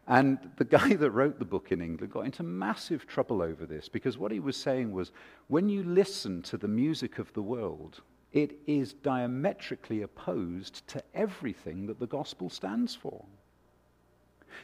And 0.09 0.38
the 0.57 0.64
guy 0.64 0.95
that 0.95 1.11
wrote 1.11 1.38
the 1.38 1.45
book 1.45 1.73
in 1.73 1.81
England 1.83 2.12
got 2.12 2.27
into 2.27 2.42
massive 2.42 3.07
trouble 3.07 3.42
over 3.42 3.66
this 3.66 3.88
because 3.88 4.16
what 4.16 4.31
he 4.31 4.40
was 4.40 4.57
saying 4.57 4.92
was 4.92 5.11
when 5.49 5.69
you 5.69 5.83
listen 5.83 6.42
to 6.42 6.57
the 6.57 6.69
music 6.69 7.19
of 7.19 7.33
the 7.33 7.42
world, 7.42 8.01
it 8.33 8.59
is 8.66 8.92
diametrically 8.92 10.03
opposed 10.03 10.87
to 10.88 11.03
everything 11.14 11.87
that 11.87 11.99
the 11.99 12.07
gospel 12.07 12.51
stands 12.51 12.95
for. 12.95 13.25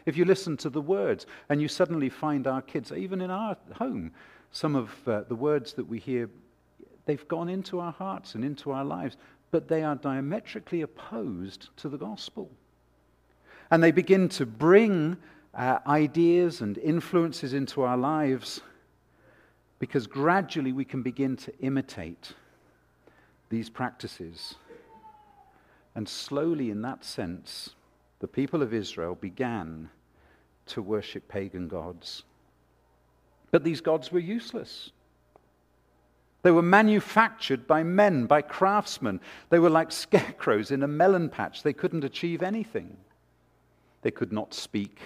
If 0.07 0.17
you 0.17 0.25
listen 0.25 0.57
to 0.59 0.71
the 0.71 0.81
words 0.81 1.27
and 1.49 1.61
you 1.61 1.69
suddenly 1.69 2.09
find 2.09 2.47
our 2.47 2.63
kids, 2.63 2.93
even 2.93 3.21
in 3.21 3.31
our 3.31 3.57
home, 3.75 4.13
some 4.53 4.77
of 4.77 4.91
uh, 5.09 5.23
the 5.23 5.35
words 5.35 5.73
that 5.75 5.85
we 5.85 5.99
hear, 5.99 6.29
they've 7.05 7.27
gone 7.29 7.49
into 7.49 7.81
our 7.81 7.93
hearts 7.93 8.35
and 8.35 8.45
into 8.45 8.71
our 8.71 8.85
lives, 8.85 9.17
but 9.51 9.69
they 9.69 9.83
are 9.83 9.97
diametrically 9.97 10.83
opposed 10.83 11.69
to 11.79 11.89
the 11.89 11.99
gospel. 11.99 12.51
And 13.73 13.83
they 13.83 13.91
begin 13.91 14.29
to 14.29 14.45
bring 14.45 15.17
uh, 15.55 15.79
ideas 15.87 16.61
and 16.61 16.77
influences 16.77 17.55
into 17.55 17.81
our 17.81 17.97
lives 17.97 18.61
because 19.79 20.07
gradually 20.07 20.73
we 20.73 20.85
can 20.85 21.03
begin 21.03 21.39
to 21.39 21.59
imitate 21.61 22.35
these 23.49 23.71
practices. 23.71 24.57
And 25.95 26.07
slowly, 26.07 26.69
in 26.69 26.83
that 26.83 27.03
sense, 27.03 27.71
the 28.21 28.29
people 28.29 28.63
of 28.63 28.75
Israel 28.75 29.15
began 29.15 29.89
to 30.67 30.83
worship 30.83 31.27
pagan 31.27 31.67
gods. 31.67 32.25
But 33.53 33.65
these 33.65 33.81
gods 33.81 34.13
were 34.13 34.19
useless. 34.19 34.91
They 36.43 36.51
were 36.51 36.61
manufactured 36.61 37.67
by 37.67 37.85
men, 37.85 38.27
by 38.27 38.43
craftsmen. 38.43 39.19
They 39.49 39.59
were 39.59 39.71
like 39.71 39.91
scarecrows 39.93 40.71
in 40.71 40.83
a 40.83 40.89
melon 40.89 41.31
patch. 41.31 41.63
They 41.63 41.73
couldn't 41.73 42.05
achieve 42.05 42.43
anything. 42.43 42.99
They 44.03 44.11
could 44.11 44.33
not 44.33 44.53
speak. 44.53 45.01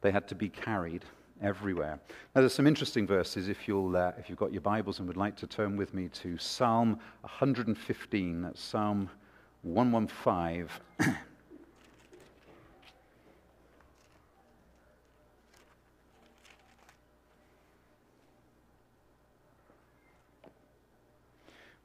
They 0.00 0.10
had 0.10 0.26
to 0.28 0.34
be 0.34 0.48
carried 0.48 1.04
everywhere. 1.42 2.00
Now, 2.34 2.40
there's 2.40 2.54
some 2.54 2.66
interesting 2.66 3.06
verses 3.06 3.48
if, 3.48 3.68
you'll, 3.68 3.96
uh, 3.96 4.12
if 4.18 4.28
you've 4.28 4.38
got 4.38 4.52
your 4.52 4.62
Bibles 4.62 4.98
and 4.98 5.08
would 5.08 5.16
like 5.16 5.36
to 5.36 5.46
turn 5.46 5.76
with 5.76 5.94
me 5.94 6.08
to 6.08 6.36
Psalm 6.38 6.98
115. 7.22 8.42
That's 8.42 8.60
Psalm 8.60 9.08
115. 9.62 10.68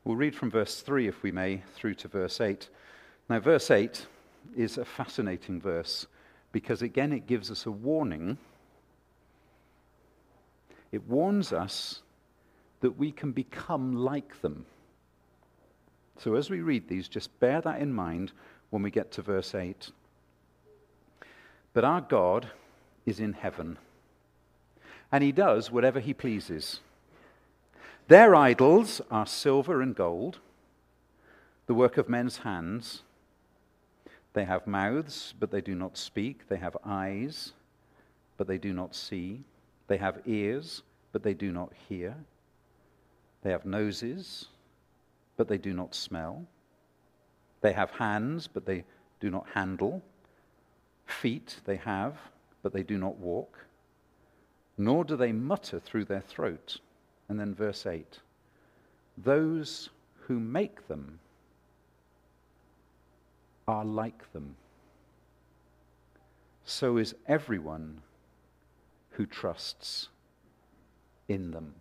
We'll 0.06 0.16
read 0.16 0.36
from 0.36 0.52
verse 0.52 0.82
3, 0.82 1.08
if 1.08 1.24
we 1.24 1.32
may, 1.32 1.64
through 1.74 1.96
to 1.96 2.08
verse 2.08 2.40
8. 2.40 2.70
Now, 3.28 3.40
verse 3.40 3.72
8 3.72 4.06
is 4.56 4.78
a 4.78 4.86
fascinating 4.86 5.62
verse 5.62 6.08
because, 6.52 6.82
again, 6.82 7.12
it 7.12 7.28
gives 7.28 7.52
us 7.52 7.66
a 7.66 7.72
warning. 7.72 8.38
It 10.92 11.08
warns 11.08 11.52
us 11.52 12.02
that 12.82 12.98
we 12.98 13.12
can 13.12 13.32
become 13.32 13.94
like 13.94 14.42
them. 14.42 14.66
So, 16.18 16.36
as 16.36 16.50
we 16.50 16.62
read 16.62 16.88
these, 16.88 17.08
just 17.08 17.38
bear 17.40 17.62
that 17.62 17.82
in 17.82 17.94
mind 17.94 18.32
when 18.70 18.82
we 18.82 18.92
get 18.92 19.12
to 19.14 19.22
verse 19.22 19.54
8. 19.54 19.92
But 21.74 21.84
our 21.84 22.02
God 22.02 22.48
is 23.06 23.20
in 23.20 23.34
heaven, 23.34 23.78
and 25.12 25.24
he 25.24 25.32
does 25.32 25.72
whatever 25.72 26.00
he 26.00 26.14
pleases. 26.14 26.80
Their 28.08 28.36
idols 28.36 29.02
are 29.12 29.26
silver 29.26 29.82
and 29.82 29.96
gold, 29.96 30.40
the 31.68 31.74
work 31.74 31.98
of 31.98 32.08
men's 32.08 32.38
hands. 32.38 33.02
They 34.36 34.44
have 34.44 34.68
mouths, 34.68 35.34
but 35.40 35.50
they 35.50 35.62
do 35.62 35.76
not 35.76 35.98
speak. 35.98 36.50
They 36.50 36.58
have 36.58 36.76
eyes, 36.84 37.54
but 38.36 38.48
they 38.48 38.58
do 38.58 38.74
not 38.74 38.94
see. 38.94 39.46
They 39.88 39.96
have 39.96 40.22
ears, 40.26 40.84
but 41.14 41.24
they 41.24 41.34
do 41.34 41.54
not 41.54 41.72
hear. 41.88 42.18
They 43.44 43.52
have 43.52 43.66
noses, 43.66 44.48
but 45.38 45.48
they 45.48 45.58
do 45.58 45.74
not 45.74 45.96
smell. 45.96 46.46
They 47.62 47.72
have 47.72 47.92
hands, 47.92 48.48
but 48.48 48.66
they 48.66 48.84
do 49.22 49.30
not 49.30 49.48
handle. 49.54 50.04
Feet 51.06 51.62
they 51.64 51.78
have, 51.78 52.18
but 52.62 52.74
they 52.74 52.84
do 52.84 52.98
not 52.98 53.18
walk. 53.18 53.66
Nor 54.78 55.06
do 55.06 55.16
they 55.16 55.32
mutter 55.32 55.80
through 55.80 56.06
their 56.06 56.20
throat. 56.20 56.82
And 57.30 57.40
then 57.40 57.56
verse 57.56 57.86
8 57.86 58.20
those 59.18 59.90
who 60.28 60.42
make 60.42 60.90
them 60.90 61.20
are 63.68 63.86
like 63.86 64.32
them. 64.34 64.56
So 66.66 66.98
is 66.98 67.16
everyone 67.28 68.02
who 69.12 69.26
trusts 69.26 70.10
in 71.28 71.52
them. 71.52 71.74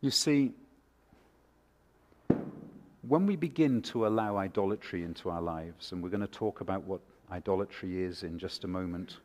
You 0.00 0.10
see, 0.10 0.52
when 3.02 3.26
we 3.26 3.36
begin 3.36 3.82
to 3.82 4.06
allow 4.06 4.38
idolatry 4.38 5.02
into 5.02 5.28
our 5.28 5.42
lives, 5.42 5.92
and 5.92 6.02
we're 6.02 6.08
going 6.08 6.20
to 6.20 6.26
talk 6.26 6.60
about 6.60 6.84
what 6.84 7.00
idolatry 7.30 8.02
is 8.02 8.22
in 8.22 8.38
just 8.38 8.64
a 8.64 8.68
moment. 8.68 9.18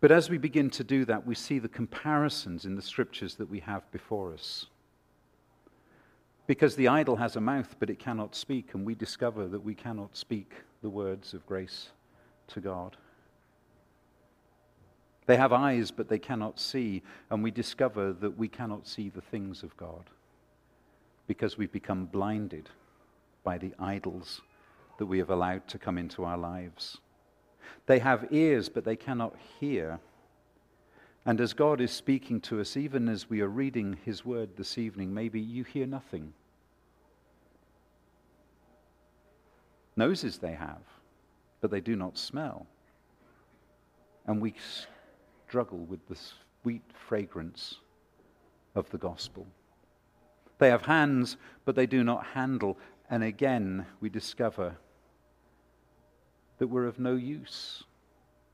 But 0.00 0.12
as 0.12 0.30
we 0.30 0.38
begin 0.38 0.70
to 0.70 0.84
do 0.84 1.04
that, 1.06 1.26
we 1.26 1.34
see 1.34 1.58
the 1.58 1.68
comparisons 1.68 2.64
in 2.64 2.76
the 2.76 2.82
scriptures 2.82 3.34
that 3.36 3.50
we 3.50 3.60
have 3.60 3.90
before 3.90 4.32
us. 4.32 4.66
Because 6.46 6.76
the 6.76 6.88
idol 6.88 7.16
has 7.16 7.36
a 7.36 7.40
mouth, 7.40 7.74
but 7.78 7.90
it 7.90 7.98
cannot 7.98 8.34
speak, 8.34 8.74
and 8.74 8.86
we 8.86 8.94
discover 8.94 9.48
that 9.48 9.64
we 9.64 9.74
cannot 9.74 10.16
speak 10.16 10.54
the 10.82 10.88
words 10.88 11.34
of 11.34 11.44
grace 11.46 11.88
to 12.48 12.60
God. 12.60 12.96
They 15.26 15.36
have 15.36 15.52
eyes, 15.52 15.90
but 15.90 16.08
they 16.08 16.18
cannot 16.18 16.58
see, 16.58 17.02
and 17.30 17.42
we 17.42 17.50
discover 17.50 18.14
that 18.14 18.38
we 18.38 18.48
cannot 18.48 18.86
see 18.86 19.10
the 19.10 19.20
things 19.20 19.62
of 19.62 19.76
God 19.76 20.04
because 21.26 21.58
we've 21.58 21.70
become 21.70 22.06
blinded 22.06 22.70
by 23.44 23.58
the 23.58 23.74
idols 23.78 24.40
that 24.98 25.06
we 25.06 25.18
have 25.18 25.28
allowed 25.28 25.68
to 25.68 25.78
come 25.78 25.98
into 25.98 26.24
our 26.24 26.38
lives. 26.38 26.96
They 27.86 27.98
have 27.98 28.28
ears, 28.30 28.68
but 28.68 28.84
they 28.84 28.96
cannot 28.96 29.34
hear. 29.60 30.00
And 31.26 31.40
as 31.40 31.52
God 31.52 31.80
is 31.80 31.90
speaking 31.90 32.40
to 32.42 32.60
us, 32.60 32.76
even 32.76 33.08
as 33.08 33.28
we 33.28 33.40
are 33.40 33.48
reading 33.48 33.98
His 34.04 34.24
word 34.24 34.50
this 34.56 34.78
evening, 34.78 35.12
maybe 35.12 35.40
you 35.40 35.64
hear 35.64 35.86
nothing. 35.86 36.32
Noses 39.96 40.38
they 40.38 40.52
have, 40.52 40.82
but 41.60 41.70
they 41.70 41.80
do 41.80 41.96
not 41.96 42.16
smell. 42.16 42.66
And 44.26 44.40
we 44.40 44.54
struggle 45.48 45.78
with 45.78 46.06
the 46.08 46.16
sweet 46.62 46.82
fragrance 47.08 47.76
of 48.74 48.88
the 48.90 48.98
gospel. 48.98 49.46
They 50.58 50.68
have 50.68 50.82
hands, 50.82 51.36
but 51.64 51.74
they 51.74 51.86
do 51.86 52.04
not 52.04 52.26
handle 52.26 52.78
and 53.10 53.22
again 53.22 53.86
we 54.00 54.08
discover 54.08 54.76
that 56.58 56.66
we're 56.66 56.86
of 56.86 56.98
no 56.98 57.14
use 57.14 57.84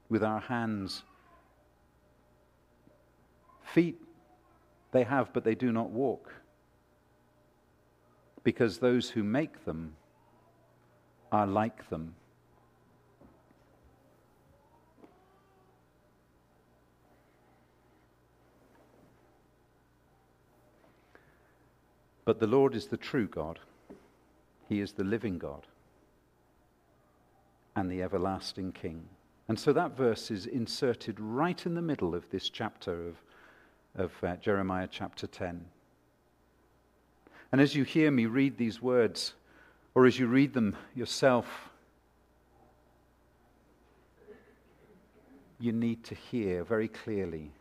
with 0.09 0.23
our 0.23 0.41
hands. 0.41 1.03
Feet 3.63 4.01
they 4.93 5.03
have, 5.03 5.33
but 5.33 5.43
they 5.43 5.55
do 5.55 5.73
not 5.73 5.91
walk, 5.91 6.33
because 8.45 8.79
those 8.79 9.11
who 9.11 9.25
make 9.25 9.65
them 9.65 9.97
are 11.33 11.47
like 11.47 11.89
them. 11.91 12.15
But 22.25 22.39
the 22.39 22.47
Lord 22.47 22.75
is 22.75 22.87
the 22.87 22.97
true 22.97 23.27
God. 23.27 23.59
He 24.69 24.81
is 24.81 24.93
the 24.93 25.05
living 25.05 25.39
God 25.39 25.67
and 27.77 27.91
the 27.91 28.03
everlasting 28.03 28.73
King. 28.73 29.09
And 29.49 29.59
so 29.59 29.73
that 29.73 29.97
verse 29.97 30.31
is 30.31 30.47
inserted 30.47 31.21
right 31.21 31.65
in 31.67 31.75
the 31.75 31.83
middle 31.83 32.15
of 32.15 32.29
this 32.31 32.49
chapter 32.49 33.09
of, 33.09 33.17
of 33.97 34.13
uh, 34.25 34.37
Jeremiah 34.37 34.89
chapter 34.91 35.27
10. 35.27 35.65
And 37.53 37.61
as 37.61 37.75
you 37.75 37.85
hear 37.85 38.11
me 38.11 38.27
read 38.27 38.57
these 38.57 38.81
words, 38.81 39.35
or 39.95 40.07
as 40.07 40.19
you 40.19 40.27
read 40.27 40.55
them 40.55 40.77
yourself, 40.95 41.71
you 45.61 45.73
need 45.73 46.03
to 46.05 46.15
hear 46.15 46.65
very 46.65 46.89
clearly 46.89 47.53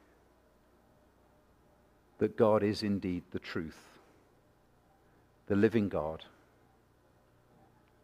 that 2.18 2.38
God 2.38 2.64
is 2.64 2.82
indeed 2.82 3.24
the 3.32 3.40
truth, 3.40 3.78
the 5.48 5.56
living 5.56 5.90
God, 5.90 6.24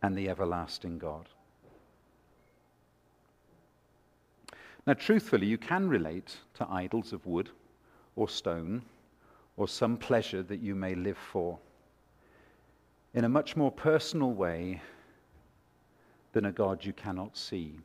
and 0.02 0.18
the 0.18 0.30
everlasting 0.30 0.98
God. 0.98 1.28
Now, 4.90 4.96
truthfully, 4.96 5.46
you 5.46 5.60
can 5.60 5.88
relate 5.88 6.36
to 6.56 6.68
idols 6.68 7.14
of 7.14 7.24
wood 7.28 7.52
or 8.16 8.28
stone 8.28 8.82
or 9.56 9.68
some 9.68 9.98
pleasure 9.98 10.42
that 10.42 10.62
you 10.62 10.74
may 10.74 10.96
live 10.96 11.16
for 11.16 11.60
in 13.14 13.24
a 13.24 13.30
much 13.30 13.56
more 13.56 13.72
personal 13.72 14.32
way 14.32 14.82
than 16.34 16.46
a 16.46 16.52
God 16.52 16.84
you 16.84 16.92
cannot 16.92 17.38
see. 17.38 17.76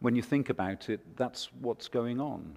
When 0.00 0.16
you 0.16 0.22
think 0.22 0.48
about 0.48 0.88
it, 0.88 1.00
that's 1.14 1.52
what's 1.60 1.88
going 1.88 2.18
on. 2.18 2.56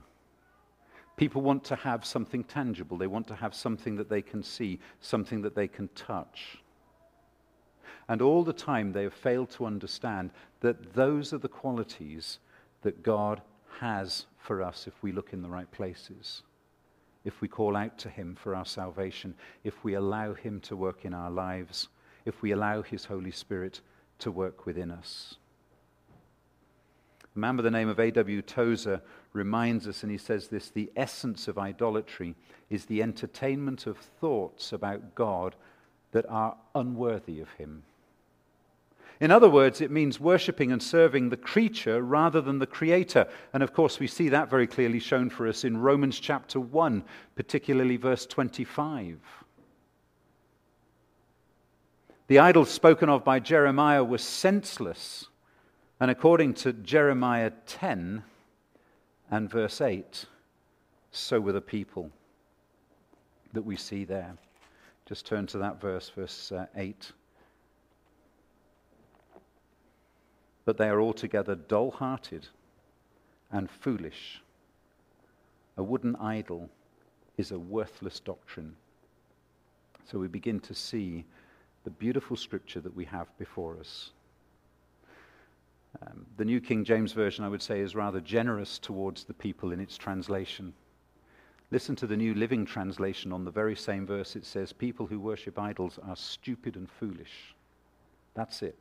People 1.17 1.41
want 1.41 1.65
to 1.65 1.75
have 1.75 2.05
something 2.05 2.45
tangible. 2.45 2.95
They 2.95 3.07
want 3.07 3.27
to 3.27 3.35
have 3.35 3.53
something 3.53 3.97
that 3.97 4.07
they 4.07 4.21
can 4.21 4.43
see, 4.43 4.79
something 5.01 5.41
that 5.41 5.55
they 5.55 5.67
can 5.67 5.89
touch. 5.89 6.61
And 8.11 8.21
all 8.21 8.43
the 8.43 8.51
time 8.51 8.91
they 8.91 9.03
have 9.03 9.13
failed 9.13 9.51
to 9.51 9.65
understand 9.65 10.31
that 10.59 10.95
those 10.95 11.31
are 11.31 11.37
the 11.37 11.47
qualities 11.47 12.39
that 12.81 13.03
God 13.03 13.41
has 13.79 14.25
for 14.37 14.61
us 14.61 14.85
if 14.85 15.01
we 15.01 15.13
look 15.13 15.31
in 15.31 15.41
the 15.41 15.47
right 15.47 15.71
places, 15.71 16.41
if 17.23 17.39
we 17.39 17.47
call 17.47 17.77
out 17.77 17.97
to 17.99 18.09
Him 18.09 18.35
for 18.35 18.53
our 18.53 18.65
salvation, 18.65 19.33
if 19.63 19.85
we 19.85 19.93
allow 19.93 20.33
Him 20.33 20.59
to 20.59 20.75
work 20.75 21.05
in 21.05 21.13
our 21.13 21.31
lives, 21.31 21.87
if 22.25 22.41
we 22.41 22.51
allow 22.51 22.81
His 22.81 23.05
Holy 23.05 23.31
Spirit 23.31 23.79
to 24.19 24.29
work 24.29 24.65
within 24.65 24.91
us. 24.91 25.37
A 27.33 27.39
man 27.39 27.55
by 27.55 27.63
the 27.63 27.71
name 27.71 27.87
of 27.87 27.97
A.W. 27.97 28.41
Tozer 28.41 29.01
reminds 29.31 29.87
us, 29.87 30.03
and 30.03 30.11
he 30.11 30.17
says 30.17 30.49
this 30.49 30.69
the 30.69 30.91
essence 30.97 31.47
of 31.47 31.57
idolatry 31.57 32.35
is 32.69 32.83
the 32.83 33.01
entertainment 33.01 33.87
of 33.87 33.97
thoughts 33.97 34.73
about 34.73 35.15
God 35.15 35.55
that 36.11 36.25
are 36.27 36.57
unworthy 36.75 37.39
of 37.39 37.49
Him. 37.51 37.83
In 39.21 39.29
other 39.29 39.49
words, 39.49 39.81
it 39.81 39.91
means 39.91 40.19
worshipping 40.19 40.71
and 40.71 40.81
serving 40.81 41.29
the 41.29 41.37
creature 41.37 42.01
rather 42.01 42.41
than 42.41 42.57
the 42.57 42.65
creator. 42.65 43.27
And 43.53 43.61
of 43.61 43.71
course, 43.71 43.99
we 43.99 44.07
see 44.07 44.29
that 44.29 44.49
very 44.49 44.65
clearly 44.65 44.97
shown 44.97 45.29
for 45.29 45.47
us 45.47 45.63
in 45.63 45.77
Romans 45.77 46.19
chapter 46.19 46.59
1, 46.59 47.03
particularly 47.35 47.97
verse 47.97 48.25
25. 48.25 49.19
The 52.25 52.39
idols 52.39 52.71
spoken 52.71 53.09
of 53.09 53.23
by 53.23 53.39
Jeremiah 53.39 54.03
were 54.03 54.17
senseless. 54.17 55.27
And 55.99 56.09
according 56.09 56.55
to 56.55 56.73
Jeremiah 56.73 57.51
10 57.67 58.23
and 59.29 59.51
verse 59.51 59.81
8, 59.81 60.25
so 61.11 61.39
were 61.39 61.51
the 61.51 61.61
people 61.61 62.09
that 63.53 63.61
we 63.61 63.75
see 63.75 64.03
there. 64.03 64.35
Just 65.05 65.27
turn 65.27 65.45
to 65.47 65.59
that 65.59 65.79
verse, 65.79 66.09
verse 66.09 66.51
uh, 66.51 66.65
8. 66.75 67.11
But 70.71 70.77
they 70.77 70.87
are 70.87 71.01
altogether 71.01 71.53
dull 71.53 71.91
hearted 71.91 72.47
and 73.51 73.69
foolish. 73.69 74.41
A 75.75 75.83
wooden 75.83 76.15
idol 76.15 76.69
is 77.37 77.51
a 77.51 77.59
worthless 77.59 78.21
doctrine. 78.21 78.77
So 80.09 80.17
we 80.17 80.29
begin 80.29 80.61
to 80.61 80.73
see 80.73 81.25
the 81.83 81.89
beautiful 81.89 82.37
scripture 82.37 82.79
that 82.79 82.95
we 82.95 83.03
have 83.03 83.37
before 83.37 83.79
us. 83.81 84.11
Um, 86.07 86.25
the 86.37 86.45
New 86.45 86.61
King 86.61 86.85
James 86.85 87.11
Version, 87.11 87.43
I 87.43 87.49
would 87.49 87.61
say, 87.61 87.81
is 87.81 87.93
rather 87.93 88.21
generous 88.21 88.79
towards 88.79 89.25
the 89.25 89.33
people 89.33 89.73
in 89.73 89.81
its 89.81 89.97
translation. 89.97 90.71
Listen 91.71 91.97
to 91.97 92.07
the 92.07 92.15
New 92.15 92.33
Living 92.33 92.65
Translation 92.65 93.33
on 93.33 93.43
the 93.43 93.51
very 93.51 93.75
same 93.75 94.07
verse. 94.07 94.37
It 94.37 94.45
says, 94.45 94.71
People 94.71 95.05
who 95.05 95.19
worship 95.19 95.59
idols 95.59 95.99
are 96.07 96.15
stupid 96.15 96.77
and 96.77 96.89
foolish. 96.89 97.55
That's 98.35 98.61
it. 98.61 98.77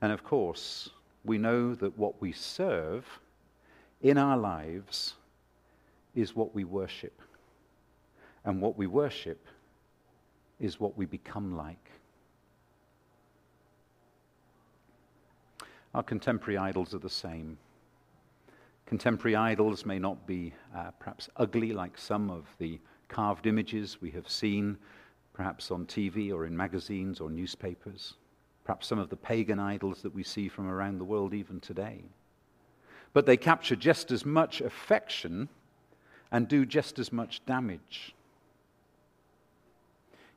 And 0.00 0.12
of 0.12 0.22
course, 0.22 0.90
we 1.24 1.38
know 1.38 1.74
that 1.74 1.98
what 1.98 2.20
we 2.20 2.32
serve 2.32 3.04
in 4.00 4.16
our 4.16 4.36
lives 4.36 5.14
is 6.14 6.36
what 6.36 6.54
we 6.54 6.64
worship. 6.64 7.20
And 8.44 8.62
what 8.62 8.78
we 8.78 8.86
worship 8.86 9.44
is 10.60 10.78
what 10.78 10.96
we 10.96 11.04
become 11.04 11.56
like. 11.56 11.90
Our 15.94 16.02
contemporary 16.02 16.58
idols 16.58 16.94
are 16.94 16.98
the 16.98 17.10
same. 17.10 17.58
Contemporary 18.86 19.36
idols 19.36 19.84
may 19.84 19.98
not 19.98 20.26
be 20.26 20.54
uh, 20.74 20.92
perhaps 20.98 21.28
ugly 21.36 21.72
like 21.72 21.98
some 21.98 22.30
of 22.30 22.46
the 22.58 22.78
carved 23.08 23.46
images 23.46 24.00
we 24.00 24.10
have 24.12 24.28
seen, 24.28 24.78
perhaps 25.32 25.70
on 25.70 25.86
TV 25.86 26.32
or 26.32 26.46
in 26.46 26.56
magazines 26.56 27.20
or 27.20 27.30
newspapers 27.30 28.14
perhaps 28.68 28.86
some 28.86 28.98
of 28.98 29.08
the 29.08 29.16
pagan 29.16 29.58
idols 29.58 30.02
that 30.02 30.14
we 30.14 30.22
see 30.22 30.46
from 30.46 30.68
around 30.68 30.98
the 30.98 31.04
world 31.04 31.32
even 31.32 31.58
today. 31.58 32.02
But 33.14 33.24
they 33.24 33.38
capture 33.38 33.76
just 33.76 34.10
as 34.10 34.26
much 34.26 34.60
affection 34.60 35.48
and 36.30 36.46
do 36.46 36.66
just 36.66 36.98
as 36.98 37.10
much 37.10 37.42
damage. 37.46 38.14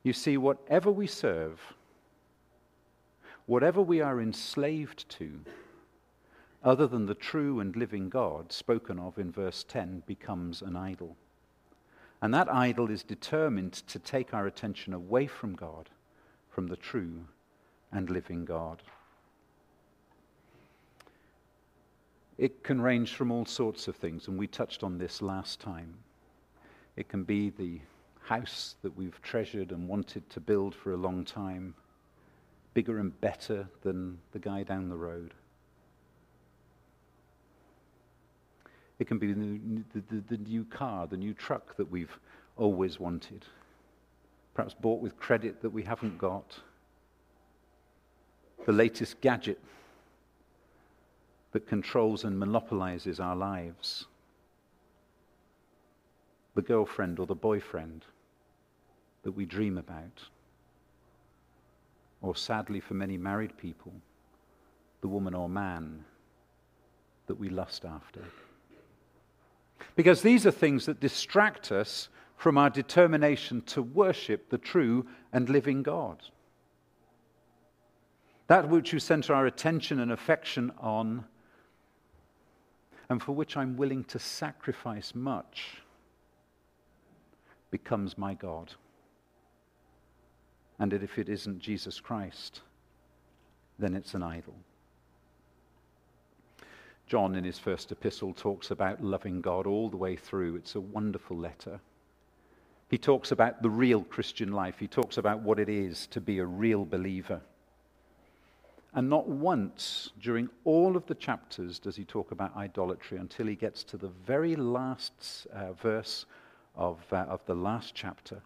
You 0.02 0.14
see, 0.14 0.38
whatever 0.38 0.90
we 0.90 1.06
serve, 1.06 1.60
whatever 3.44 3.82
we 3.82 4.00
are 4.00 4.18
enslaved 4.18 5.10
to, 5.10 5.40
other 6.64 6.86
than 6.86 7.04
the 7.04 7.14
true 7.14 7.60
and 7.60 7.76
living 7.76 8.08
God 8.08 8.50
spoken 8.50 8.98
of 8.98 9.18
in 9.18 9.30
verse 9.30 9.62
10, 9.62 10.04
becomes 10.06 10.62
an 10.62 10.74
idol. 10.74 11.18
And 12.22 12.32
that 12.32 12.50
idol 12.50 12.90
is 12.90 13.02
determined 13.02 13.74
to 13.88 13.98
take 13.98 14.32
our 14.32 14.46
attention 14.46 14.94
away 14.94 15.26
from 15.26 15.54
God, 15.54 15.90
from 16.48 16.68
the 16.68 16.76
true 16.76 17.26
and 17.92 18.10
living 18.10 18.44
God. 18.44 18.82
It 22.38 22.64
can 22.64 22.80
range 22.80 23.14
from 23.14 23.30
all 23.30 23.44
sorts 23.44 23.86
of 23.88 23.96
things, 23.96 24.26
and 24.26 24.38
we 24.38 24.46
touched 24.46 24.82
on 24.82 24.98
this 24.98 25.22
last 25.22 25.60
time. 25.60 25.94
It 26.96 27.08
can 27.08 27.22
be 27.22 27.50
the 27.50 27.80
house 28.20 28.76
that 28.82 28.96
we've 28.96 29.20
treasured 29.22 29.70
and 29.70 29.88
wanted 29.88 30.28
to 30.30 30.40
build 30.40 30.74
for 30.74 30.92
a 30.92 30.96
long 30.96 31.24
time, 31.24 31.74
bigger 32.74 32.98
and 32.98 33.18
better 33.20 33.68
than 33.82 34.18
the 34.32 34.38
guy 34.38 34.62
down 34.62 34.88
the 34.88 34.96
road. 34.96 35.34
It 38.98 39.06
can 39.06 39.18
be 39.18 39.32
the, 39.32 39.60
the, 39.94 40.22
the, 40.28 40.36
new 40.36 40.64
car, 40.64 41.06
the 41.06 41.16
new 41.16 41.34
truck 41.34 41.76
that 41.76 41.90
we've 41.90 42.16
always 42.56 43.00
wanted, 43.00 43.44
perhaps 44.54 44.74
bought 44.74 45.00
with 45.00 45.18
credit 45.18 45.60
that 45.62 45.70
we 45.70 45.82
haven't 45.82 46.18
got 46.18 46.58
the 48.66 48.72
latest 48.72 49.20
gadget 49.20 49.60
that 51.52 51.66
controls 51.66 52.24
and 52.24 52.38
monopolizes 52.38 53.20
our 53.20 53.36
lives, 53.36 54.06
the 56.54 56.62
girlfriend 56.62 57.18
or 57.18 57.26
the 57.26 57.34
boyfriend 57.34 58.04
that 59.22 59.32
we 59.32 59.44
dream 59.44 59.78
about, 59.78 60.22
or 62.20 62.34
sadly 62.34 62.80
for 62.80 62.94
many 62.94 63.16
married 63.16 63.56
people, 63.56 63.92
the 65.00 65.08
woman 65.08 65.34
or 65.34 65.48
man 65.48 66.04
that 67.26 67.38
we 67.38 67.48
lust 67.48 67.84
after. 67.84 68.20
Because 69.96 70.22
these 70.22 70.46
are 70.46 70.52
things 70.52 70.86
that 70.86 71.00
distract 71.00 71.72
us 71.72 72.08
from 72.36 72.56
our 72.56 72.70
determination 72.70 73.62
to 73.62 73.82
worship 73.82 74.48
the 74.48 74.58
true 74.58 75.06
and 75.32 75.48
living 75.48 75.82
God. 75.82 76.22
That 78.48 78.68
which 78.68 78.92
you 78.92 78.98
center 78.98 79.34
our 79.34 79.46
attention 79.46 80.00
and 80.00 80.12
affection 80.12 80.72
on, 80.78 81.24
and 83.08 83.22
for 83.22 83.32
which 83.32 83.56
I'm 83.56 83.76
willing 83.76 84.04
to 84.04 84.18
sacrifice 84.18 85.14
much, 85.14 85.78
becomes 87.70 88.18
my 88.18 88.34
God. 88.34 88.72
And 90.78 90.92
if 90.92 91.18
it 91.18 91.28
isn't 91.28 91.60
Jesus 91.60 92.00
Christ, 92.00 92.60
then 93.78 93.94
it's 93.94 94.14
an 94.14 94.22
idol. 94.22 94.54
John, 97.06 97.34
in 97.34 97.44
his 97.44 97.58
first 97.58 97.92
epistle, 97.92 98.32
talks 98.32 98.70
about 98.70 99.04
loving 99.04 99.40
God 99.40 99.66
all 99.66 99.90
the 99.90 99.96
way 99.96 100.16
through. 100.16 100.56
It's 100.56 100.74
a 100.74 100.80
wonderful 100.80 101.36
letter. 101.36 101.80
He 102.88 102.98
talks 102.98 103.32
about 103.32 103.62
the 103.62 103.70
real 103.70 104.02
Christian 104.02 104.52
life. 104.52 104.78
He 104.78 104.88
talks 104.88 105.18
about 105.18 105.42
what 105.42 105.58
it 105.58 105.68
is 105.68 106.06
to 106.08 106.20
be 106.20 106.38
a 106.38 106.46
real 106.46 106.84
believer. 106.84 107.40
And 108.94 109.08
not 109.08 109.28
once 109.28 110.10
during 110.20 110.50
all 110.64 110.96
of 110.96 111.06
the 111.06 111.14
chapters 111.14 111.78
does 111.78 111.96
he 111.96 112.04
talk 112.04 112.30
about 112.30 112.54
idolatry 112.56 113.18
until 113.18 113.46
he 113.46 113.54
gets 113.54 113.84
to 113.84 113.96
the 113.96 114.10
very 114.26 114.54
last 114.54 115.46
uh, 115.52 115.72
verse 115.72 116.26
of, 116.76 117.00
uh, 117.10 117.16
of 117.16 117.40
the 117.46 117.54
last 117.54 117.94
chapter. 117.94 118.42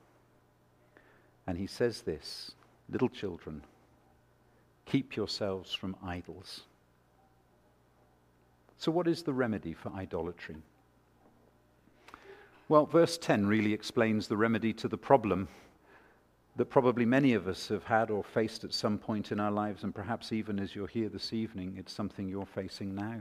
And 1.47 1.59
he 1.59 1.67
says 1.67 2.03
this 2.03 2.53
Little 2.89 3.09
children, 3.09 3.63
keep 4.85 5.17
yourselves 5.17 5.75
from 5.75 5.97
idols. 6.05 6.63
So, 8.79 8.93
what 8.93 9.09
is 9.09 9.23
the 9.23 9.33
remedy 9.33 9.73
for 9.73 9.91
idolatry? 9.93 10.57
Well, 12.69 12.87
verse 12.87 13.19
10 13.19 13.47
really 13.47 13.73
explains 13.73 14.29
the 14.29 14.37
remedy 14.37 14.73
to 14.75 14.89
the 14.89 14.99
problem 14.99 15.49
that 16.57 16.71
probably 16.71 17.05
many 17.05 17.35
of 17.35 17.47
us 17.49 17.69
have 17.69 17.85
had 17.85 18.11
or 18.11 18.25
faced 18.25 18.64
at 18.64 18.73
some 18.73 18.99
point 18.99 19.31
in 19.31 19.38
our 19.38 19.51
lives, 19.51 19.85
and 19.85 19.95
perhaps 19.95 20.33
even 20.33 20.59
as 20.59 20.75
you're 20.75 20.87
here 20.87 21.09
this 21.09 21.33
evening, 21.33 21.77
it's 21.79 21.92
something 21.92 22.29
you're 22.29 22.47
facing 22.47 22.95
now. 22.95 23.21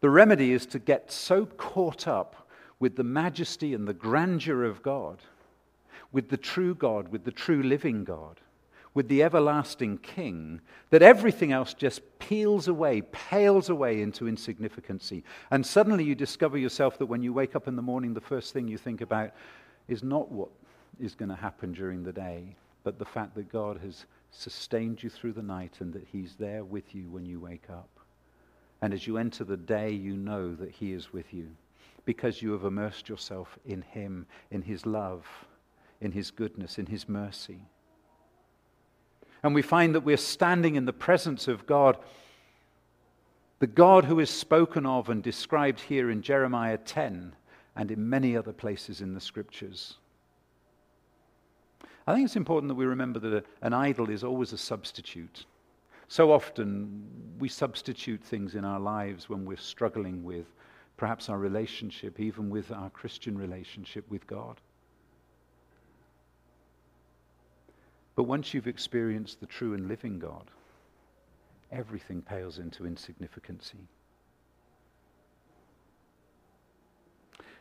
The 0.00 0.10
remedy 0.10 0.52
is 0.52 0.66
to 0.66 0.78
get 0.78 1.12
so 1.12 1.46
caught 1.46 2.08
up 2.08 2.48
with 2.80 2.96
the 2.96 3.04
majesty 3.04 3.74
and 3.74 3.86
the 3.86 3.94
grandeur 3.94 4.64
of 4.64 4.82
God, 4.82 5.22
with 6.10 6.28
the 6.28 6.36
true 6.36 6.74
God, 6.74 7.08
with 7.08 7.24
the 7.24 7.30
true 7.30 7.62
living 7.62 8.02
God, 8.04 8.40
with 8.92 9.08
the 9.08 9.22
everlasting 9.22 9.98
King, 9.98 10.60
that 10.90 11.02
everything 11.02 11.52
else 11.52 11.74
just 11.74 12.02
peels 12.18 12.66
away, 12.66 13.02
pales 13.12 13.70
away 13.70 14.02
into 14.02 14.24
insignificancy. 14.24 15.22
And 15.50 15.64
suddenly 15.64 16.04
you 16.04 16.14
discover 16.14 16.58
yourself 16.58 16.98
that 16.98 17.06
when 17.06 17.22
you 17.22 17.32
wake 17.32 17.54
up 17.54 17.68
in 17.68 17.76
the 17.76 17.82
morning, 17.82 18.14
the 18.14 18.20
first 18.20 18.52
thing 18.52 18.66
you 18.66 18.78
think 18.78 19.00
about 19.00 19.30
is 19.88 20.02
not 20.02 20.30
what 20.30 20.50
is 21.00 21.14
going 21.14 21.28
to 21.28 21.34
happen 21.34 21.72
during 21.72 22.02
the 22.02 22.12
day, 22.12 22.56
but 22.82 22.98
the 22.98 23.04
fact 23.04 23.34
that 23.34 23.52
God 23.52 23.78
has 23.82 24.06
sustained 24.30 25.02
you 25.02 25.10
through 25.10 25.32
the 25.32 25.42
night 25.42 25.76
and 25.80 25.92
that 25.92 26.06
He's 26.10 26.34
there 26.38 26.64
with 26.64 26.94
you 26.94 27.08
when 27.10 27.24
you 27.24 27.40
wake 27.40 27.70
up. 27.70 27.88
And 28.82 28.92
as 28.92 29.06
you 29.06 29.16
enter 29.16 29.44
the 29.44 29.56
day, 29.56 29.90
you 29.90 30.16
know 30.16 30.54
that 30.54 30.70
He 30.70 30.92
is 30.92 31.12
with 31.12 31.32
you 31.32 31.48
because 32.04 32.42
you 32.42 32.52
have 32.52 32.64
immersed 32.64 33.08
yourself 33.08 33.58
in 33.64 33.82
Him, 33.82 34.26
in 34.50 34.62
His 34.62 34.84
love, 34.84 35.26
in 36.00 36.12
His 36.12 36.30
goodness, 36.30 36.78
in 36.78 36.86
His 36.86 37.08
mercy. 37.08 37.60
And 39.42 39.54
we 39.54 39.62
find 39.62 39.94
that 39.94 40.04
we're 40.04 40.16
standing 40.16 40.76
in 40.76 40.84
the 40.84 40.92
presence 40.92 41.48
of 41.48 41.66
God, 41.66 41.98
the 43.58 43.66
God 43.66 44.04
who 44.04 44.20
is 44.20 44.30
spoken 44.30 44.86
of 44.86 45.08
and 45.08 45.22
described 45.22 45.80
here 45.80 46.10
in 46.10 46.22
Jeremiah 46.22 46.78
10 46.78 47.34
and 47.76 47.90
in 47.90 48.08
many 48.08 48.36
other 48.36 48.52
places 48.52 49.00
in 49.00 49.14
the 49.14 49.20
scriptures. 49.20 49.98
I 52.06 52.14
think 52.14 52.26
it's 52.26 52.36
important 52.36 52.68
that 52.68 52.74
we 52.74 52.84
remember 52.84 53.18
that 53.20 53.32
a, 53.32 53.44
an 53.62 53.72
idol 53.72 54.10
is 54.10 54.24
always 54.24 54.52
a 54.52 54.58
substitute. 54.58 55.46
So 56.08 56.32
often 56.32 57.06
we 57.38 57.48
substitute 57.48 58.22
things 58.22 58.54
in 58.54 58.64
our 58.64 58.78
lives 58.78 59.28
when 59.28 59.44
we're 59.44 59.56
struggling 59.56 60.22
with 60.22 60.46
perhaps 60.96 61.28
our 61.28 61.38
relationship, 61.38 62.20
even 62.20 62.50
with 62.50 62.70
our 62.70 62.90
Christian 62.90 63.36
relationship 63.38 64.08
with 64.10 64.26
God. 64.26 64.60
But 68.16 68.24
once 68.24 68.54
you've 68.54 68.68
experienced 68.68 69.40
the 69.40 69.46
true 69.46 69.74
and 69.74 69.88
living 69.88 70.18
God, 70.18 70.50
everything 71.72 72.22
pales 72.22 72.58
into 72.58 72.84
insignificancy. 72.84 73.88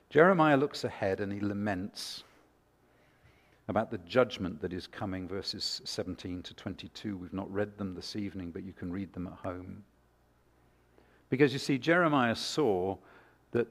Jeremiah 0.10 0.58
looks 0.58 0.84
ahead 0.84 1.22
and 1.22 1.34
he 1.34 1.40
laments 1.40 2.24
about 3.68 3.92
the 3.92 3.98
judgment 4.00 4.62
that 4.62 4.74
is 4.74 4.88
coming, 4.88 5.28
verses 5.28 5.82
17 5.86 6.44
to 6.44 6.54
22. 6.54 7.18
We've 7.18 7.34
not 7.34 7.52
read 7.52 7.78
them 7.78 7.96
this 7.96 8.16
evening, 8.16 8.52
but 8.52 8.64
you 8.64 8.74
can 8.74 8.92
read 8.92 9.14
them 9.14 9.28
at 9.28 9.34
home. 9.34 9.84
Because 11.30 11.54
you 11.54 11.60
see, 11.60 11.78
Jeremiah 11.78 12.36
saw 12.36 12.98
that 13.52 13.68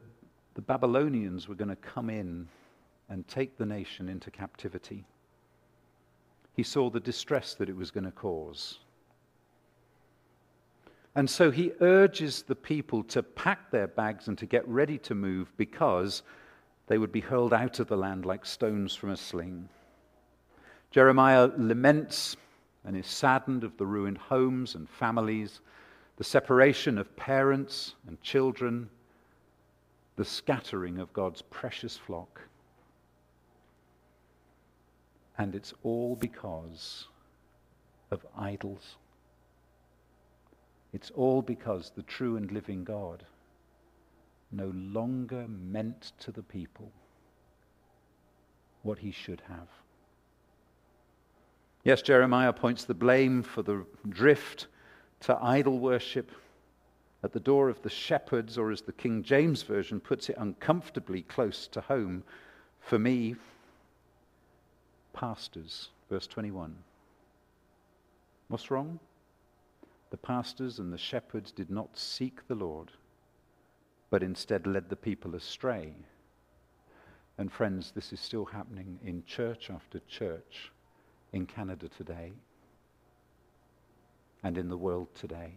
the 0.54 0.62
Babylonians 0.62 1.48
were 1.48 1.54
going 1.54 1.68
to 1.68 1.76
come 1.76 2.10
in 2.10 2.48
and 3.08 3.26
take 3.28 3.58
the 3.58 3.66
nation 3.66 4.08
into 4.08 4.30
captivity 4.30 5.04
he 6.54 6.62
saw 6.62 6.90
the 6.90 7.00
distress 7.00 7.54
that 7.54 7.68
it 7.68 7.76
was 7.76 7.90
going 7.90 8.04
to 8.04 8.10
cause. 8.10 8.78
And 11.14 11.28
so 11.28 11.50
he 11.50 11.72
urges 11.80 12.42
the 12.42 12.54
people 12.54 13.02
to 13.04 13.22
pack 13.22 13.70
their 13.70 13.86
bags 13.86 14.28
and 14.28 14.38
to 14.38 14.46
get 14.46 14.66
ready 14.66 14.98
to 14.98 15.14
move 15.14 15.52
because 15.56 16.22
they 16.86 16.98
would 16.98 17.12
be 17.12 17.20
hurled 17.20 17.52
out 17.52 17.80
of 17.80 17.88
the 17.88 17.96
land 17.96 18.24
like 18.24 18.46
stones 18.46 18.94
from 18.94 19.10
a 19.10 19.16
sling. 19.16 19.68
Jeremiah 20.92 21.50
laments 21.56 22.36
and 22.84 22.96
is 22.96 23.06
saddened 23.06 23.64
of 23.64 23.76
the 23.78 23.86
ruined 23.86 24.18
homes 24.18 24.74
and 24.74 24.88
families, 24.88 25.60
the 26.18 26.24
separation 26.24 26.98
of 26.98 27.16
parents 27.16 27.94
and 28.06 28.20
children, 28.20 28.90
the 30.16 30.24
scattering 30.24 30.98
of 30.98 31.10
God's 31.14 31.40
precious 31.42 31.96
flock. 31.96 32.42
And 35.38 35.54
it's 35.54 35.72
all 35.82 36.14
because 36.14 37.08
of 38.10 38.26
idols. 38.36 38.96
It's 40.92 41.10
all 41.14 41.40
because 41.40 41.90
the 41.96 42.02
true 42.02 42.36
and 42.36 42.52
living 42.52 42.84
God 42.84 43.24
no 44.50 44.70
longer 44.74 45.46
meant 45.48 46.12
to 46.20 46.30
the 46.30 46.42
people 46.42 46.92
what 48.82 48.98
he 48.98 49.10
should 49.10 49.40
have. 49.48 49.68
Yes, 51.84 52.00
Jeremiah 52.00 52.52
points 52.52 52.84
the 52.84 52.94
blame 52.94 53.42
for 53.42 53.62
the 53.62 53.84
drift 54.08 54.68
to 55.20 55.36
idol 55.42 55.80
worship 55.80 56.30
at 57.24 57.32
the 57.32 57.40
door 57.40 57.68
of 57.68 57.82
the 57.82 57.90
shepherds, 57.90 58.56
or 58.56 58.70
as 58.70 58.82
the 58.82 58.92
King 58.92 59.22
James 59.22 59.62
Version 59.62 59.98
puts 59.98 60.28
it, 60.28 60.36
uncomfortably 60.38 61.22
close 61.22 61.66
to 61.68 61.80
home 61.80 62.22
for 62.80 62.98
me, 62.98 63.34
pastors. 65.12 65.88
Verse 66.08 66.26
21. 66.28 66.76
What's 68.46 68.70
wrong? 68.70 69.00
The 70.10 70.16
pastors 70.18 70.78
and 70.78 70.92
the 70.92 70.98
shepherds 70.98 71.50
did 71.50 71.70
not 71.70 71.98
seek 71.98 72.46
the 72.46 72.54
Lord, 72.54 72.92
but 74.10 74.22
instead 74.22 74.66
led 74.66 74.88
the 74.88 74.96
people 74.96 75.34
astray. 75.34 75.94
And 77.38 77.50
friends, 77.50 77.92
this 77.92 78.12
is 78.12 78.20
still 78.20 78.44
happening 78.44 79.00
in 79.02 79.24
church 79.24 79.70
after 79.70 80.00
church 80.08 80.70
in 81.32 81.46
Canada 81.46 81.88
today 81.88 82.32
and 84.42 84.58
in 84.58 84.68
the 84.68 84.76
world 84.76 85.08
today. 85.14 85.54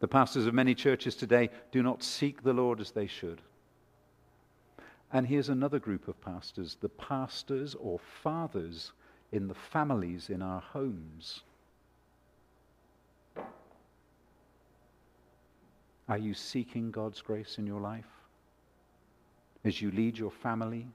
The 0.00 0.08
pastors 0.08 0.46
of 0.46 0.54
many 0.54 0.74
churches 0.74 1.14
today 1.14 1.50
do 1.72 1.82
not 1.82 2.02
seek 2.02 2.42
the 2.42 2.52
Lord 2.52 2.80
as 2.80 2.90
they 2.90 3.06
should. 3.06 3.40
And 5.12 5.26
here's 5.26 5.48
another 5.48 5.78
group 5.78 6.08
of 6.08 6.20
pastors 6.20 6.76
the 6.80 6.88
pastors 6.88 7.74
or 7.74 7.98
fathers 8.22 8.92
in 9.32 9.48
the 9.48 9.54
families 9.54 10.28
in 10.28 10.42
our 10.42 10.60
homes. 10.60 11.40
Are 16.08 16.18
you 16.18 16.34
seeking 16.34 16.90
God's 16.90 17.22
grace 17.22 17.56
in 17.58 17.66
your 17.66 17.80
life 17.80 18.04
as 19.64 19.80
you 19.80 19.90
lead 19.90 20.18
your 20.18 20.30
family? 20.30 20.86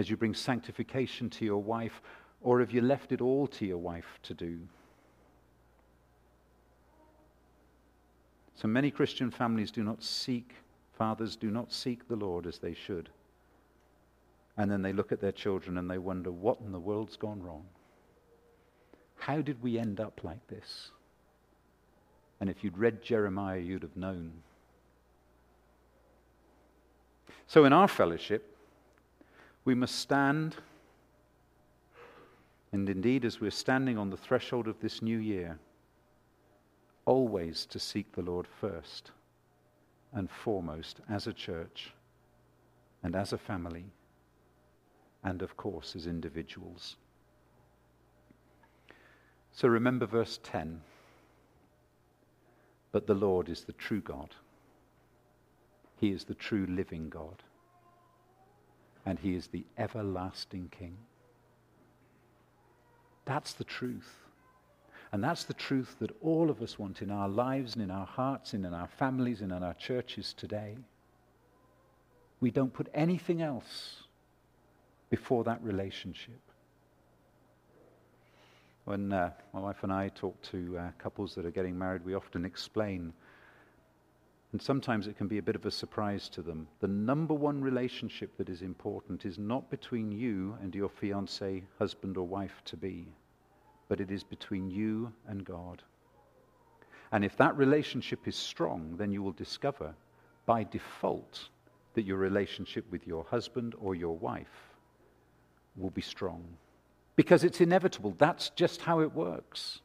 As 0.00 0.08
you 0.08 0.16
bring 0.16 0.32
sanctification 0.32 1.28
to 1.28 1.44
your 1.44 1.62
wife? 1.62 2.00
Or 2.40 2.60
have 2.60 2.72
you 2.72 2.80
left 2.80 3.12
it 3.12 3.20
all 3.20 3.46
to 3.48 3.66
your 3.66 3.76
wife 3.76 4.18
to 4.22 4.32
do? 4.32 4.60
So 8.54 8.66
many 8.66 8.90
Christian 8.90 9.30
families 9.30 9.70
do 9.70 9.82
not 9.82 10.02
seek, 10.02 10.54
fathers 10.96 11.36
do 11.36 11.50
not 11.50 11.70
seek 11.70 12.08
the 12.08 12.16
Lord 12.16 12.46
as 12.46 12.58
they 12.58 12.72
should. 12.72 13.10
And 14.56 14.70
then 14.70 14.80
they 14.80 14.94
look 14.94 15.12
at 15.12 15.20
their 15.20 15.32
children 15.32 15.76
and 15.76 15.90
they 15.90 15.98
wonder, 15.98 16.30
what 16.30 16.60
in 16.60 16.72
the 16.72 16.80
world's 16.80 17.18
gone 17.18 17.42
wrong? 17.42 17.66
How 19.16 19.42
did 19.42 19.62
we 19.62 19.78
end 19.78 20.00
up 20.00 20.24
like 20.24 20.46
this? 20.48 20.92
And 22.40 22.48
if 22.48 22.64
you'd 22.64 22.78
read 22.78 23.02
Jeremiah, 23.02 23.58
you'd 23.58 23.82
have 23.82 23.98
known 23.98 24.32
So, 27.50 27.64
in 27.64 27.72
our 27.72 27.88
fellowship, 27.88 28.49
we 29.64 29.74
must 29.74 29.96
stand, 29.96 30.56
and 32.72 32.88
indeed, 32.88 33.24
as 33.24 33.40
we're 33.40 33.50
standing 33.50 33.98
on 33.98 34.10
the 34.10 34.16
threshold 34.16 34.68
of 34.68 34.80
this 34.80 35.02
new 35.02 35.18
year, 35.18 35.58
always 37.04 37.66
to 37.66 37.78
seek 37.78 38.12
the 38.12 38.22
Lord 38.22 38.46
first 38.60 39.10
and 40.12 40.30
foremost 40.30 41.00
as 41.08 41.26
a 41.26 41.32
church 41.32 41.92
and 43.02 43.16
as 43.16 43.32
a 43.32 43.38
family, 43.38 43.86
and 45.24 45.42
of 45.42 45.56
course 45.56 45.96
as 45.96 46.06
individuals. 46.06 46.96
So 49.52 49.68
remember 49.68 50.06
verse 50.06 50.38
10. 50.42 50.80
But 52.92 53.06
the 53.06 53.14
Lord 53.14 53.48
is 53.48 53.62
the 53.62 53.72
true 53.72 54.00
God. 54.00 54.34
He 55.96 56.10
is 56.10 56.24
the 56.24 56.34
true 56.34 56.66
living 56.68 57.08
God. 57.08 57.42
And 59.06 59.18
He 59.18 59.34
is 59.34 59.48
the 59.48 59.64
everlasting 59.78 60.70
King. 60.70 60.96
That's 63.24 63.52
the 63.52 63.64
truth. 63.64 64.14
And 65.12 65.24
that's 65.24 65.44
the 65.44 65.54
truth 65.54 65.96
that 66.00 66.10
all 66.22 66.50
of 66.50 66.62
us 66.62 66.78
want 66.78 67.02
in 67.02 67.10
our 67.10 67.28
lives 67.28 67.74
and 67.74 67.82
in 67.82 67.90
our 67.90 68.06
hearts 68.06 68.52
and 68.52 68.64
in 68.64 68.72
our 68.72 68.86
families 68.86 69.40
and 69.40 69.52
in 69.52 69.62
our 69.62 69.74
churches 69.74 70.32
today. 70.32 70.76
We 72.40 72.50
don't 72.50 72.72
put 72.72 72.88
anything 72.94 73.42
else 73.42 74.04
before 75.10 75.44
that 75.44 75.62
relationship. 75.62 76.40
When 78.84 79.12
uh, 79.12 79.30
my 79.52 79.60
wife 79.60 79.82
and 79.82 79.92
I 79.92 80.08
talk 80.08 80.40
to 80.50 80.78
uh, 80.78 80.88
couples 80.98 81.34
that 81.34 81.44
are 81.44 81.50
getting 81.50 81.78
married, 81.78 82.04
we 82.04 82.14
often 82.14 82.44
explain, 82.44 83.12
and 84.52 84.60
sometimes 84.60 85.06
it 85.06 85.16
can 85.16 85.28
be 85.28 85.38
a 85.38 85.42
bit 85.42 85.54
of 85.54 85.64
a 85.64 85.70
surprise 85.70 86.28
to 86.30 86.42
them. 86.42 86.66
The 86.80 86.88
number 86.88 87.34
one 87.34 87.60
relationship 87.60 88.36
that 88.36 88.48
is 88.48 88.62
important 88.62 89.24
is 89.24 89.38
not 89.38 89.70
between 89.70 90.10
you 90.10 90.56
and 90.60 90.74
your 90.74 90.88
fiance, 90.88 91.62
husband, 91.78 92.16
or 92.16 92.26
wife 92.26 92.62
to 92.66 92.76
be, 92.76 93.06
but 93.88 94.00
it 94.00 94.10
is 94.10 94.24
between 94.24 94.68
you 94.68 95.12
and 95.28 95.44
God. 95.44 95.82
And 97.12 97.24
if 97.24 97.36
that 97.36 97.56
relationship 97.56 98.26
is 98.26 98.36
strong, 98.36 98.96
then 98.96 99.12
you 99.12 99.22
will 99.22 99.32
discover 99.32 99.94
by 100.46 100.64
default 100.64 101.48
that 101.94 102.04
your 102.04 102.18
relationship 102.18 102.84
with 102.90 103.06
your 103.06 103.24
husband 103.24 103.74
or 103.80 103.94
your 103.94 104.16
wife 104.16 104.74
will 105.76 105.90
be 105.90 106.02
strong 106.02 106.44
because 107.16 107.44
it's 107.44 107.60
inevitable. 107.60 108.14
That's 108.18 108.50
just 108.50 108.82
how 108.82 109.00
it 109.00 109.12
works. 109.12 109.80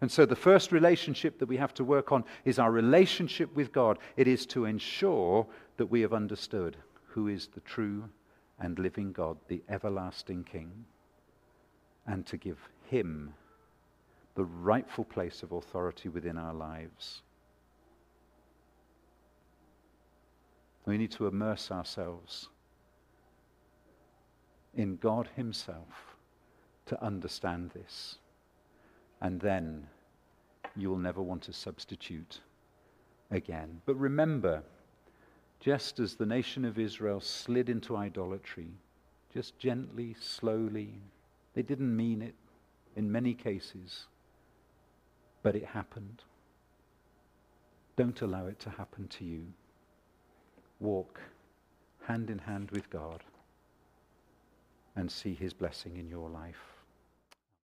And 0.00 0.10
so, 0.10 0.26
the 0.26 0.36
first 0.36 0.72
relationship 0.72 1.38
that 1.38 1.48
we 1.48 1.56
have 1.56 1.72
to 1.74 1.84
work 1.84 2.12
on 2.12 2.24
is 2.44 2.58
our 2.58 2.70
relationship 2.70 3.54
with 3.54 3.72
God. 3.72 3.98
It 4.16 4.28
is 4.28 4.44
to 4.46 4.66
ensure 4.66 5.46
that 5.78 5.86
we 5.86 6.02
have 6.02 6.12
understood 6.12 6.76
who 7.06 7.28
is 7.28 7.48
the 7.48 7.60
true 7.60 8.04
and 8.58 8.78
living 8.78 9.12
God, 9.12 9.38
the 9.48 9.62
everlasting 9.68 10.44
King, 10.44 10.84
and 12.06 12.26
to 12.26 12.36
give 12.36 12.58
Him 12.88 13.32
the 14.34 14.44
rightful 14.44 15.04
place 15.04 15.42
of 15.42 15.52
authority 15.52 16.10
within 16.10 16.36
our 16.36 16.54
lives. 16.54 17.22
We 20.84 20.98
need 20.98 21.10
to 21.12 21.26
immerse 21.26 21.70
ourselves 21.70 22.48
in 24.74 24.96
God 24.96 25.28
Himself 25.34 26.16
to 26.84 27.02
understand 27.02 27.70
this. 27.70 28.18
And 29.20 29.40
then 29.40 29.86
you'll 30.76 30.98
never 30.98 31.22
want 31.22 31.42
to 31.42 31.52
substitute 31.52 32.40
again. 33.30 33.80
But 33.86 33.96
remember, 33.96 34.62
just 35.60 35.98
as 35.98 36.14
the 36.14 36.26
nation 36.26 36.64
of 36.64 36.78
Israel 36.78 37.20
slid 37.20 37.68
into 37.68 37.96
idolatry, 37.96 38.68
just 39.32 39.58
gently, 39.58 40.14
slowly, 40.20 41.00
they 41.54 41.62
didn't 41.62 41.94
mean 41.94 42.22
it 42.22 42.34
in 42.94 43.10
many 43.10 43.34
cases, 43.34 44.06
but 45.42 45.56
it 45.56 45.64
happened. 45.64 46.22
Don't 47.96 48.20
allow 48.20 48.46
it 48.46 48.58
to 48.60 48.70
happen 48.70 49.08
to 49.08 49.24
you. 49.24 49.46
Walk 50.80 51.20
hand 52.06 52.30
in 52.30 52.38
hand 52.38 52.70
with 52.70 52.88
God 52.90 53.22
and 54.94 55.10
see 55.10 55.34
his 55.34 55.52
blessing 55.52 55.96
in 55.96 56.08
your 56.08 56.28
life. 56.28 56.75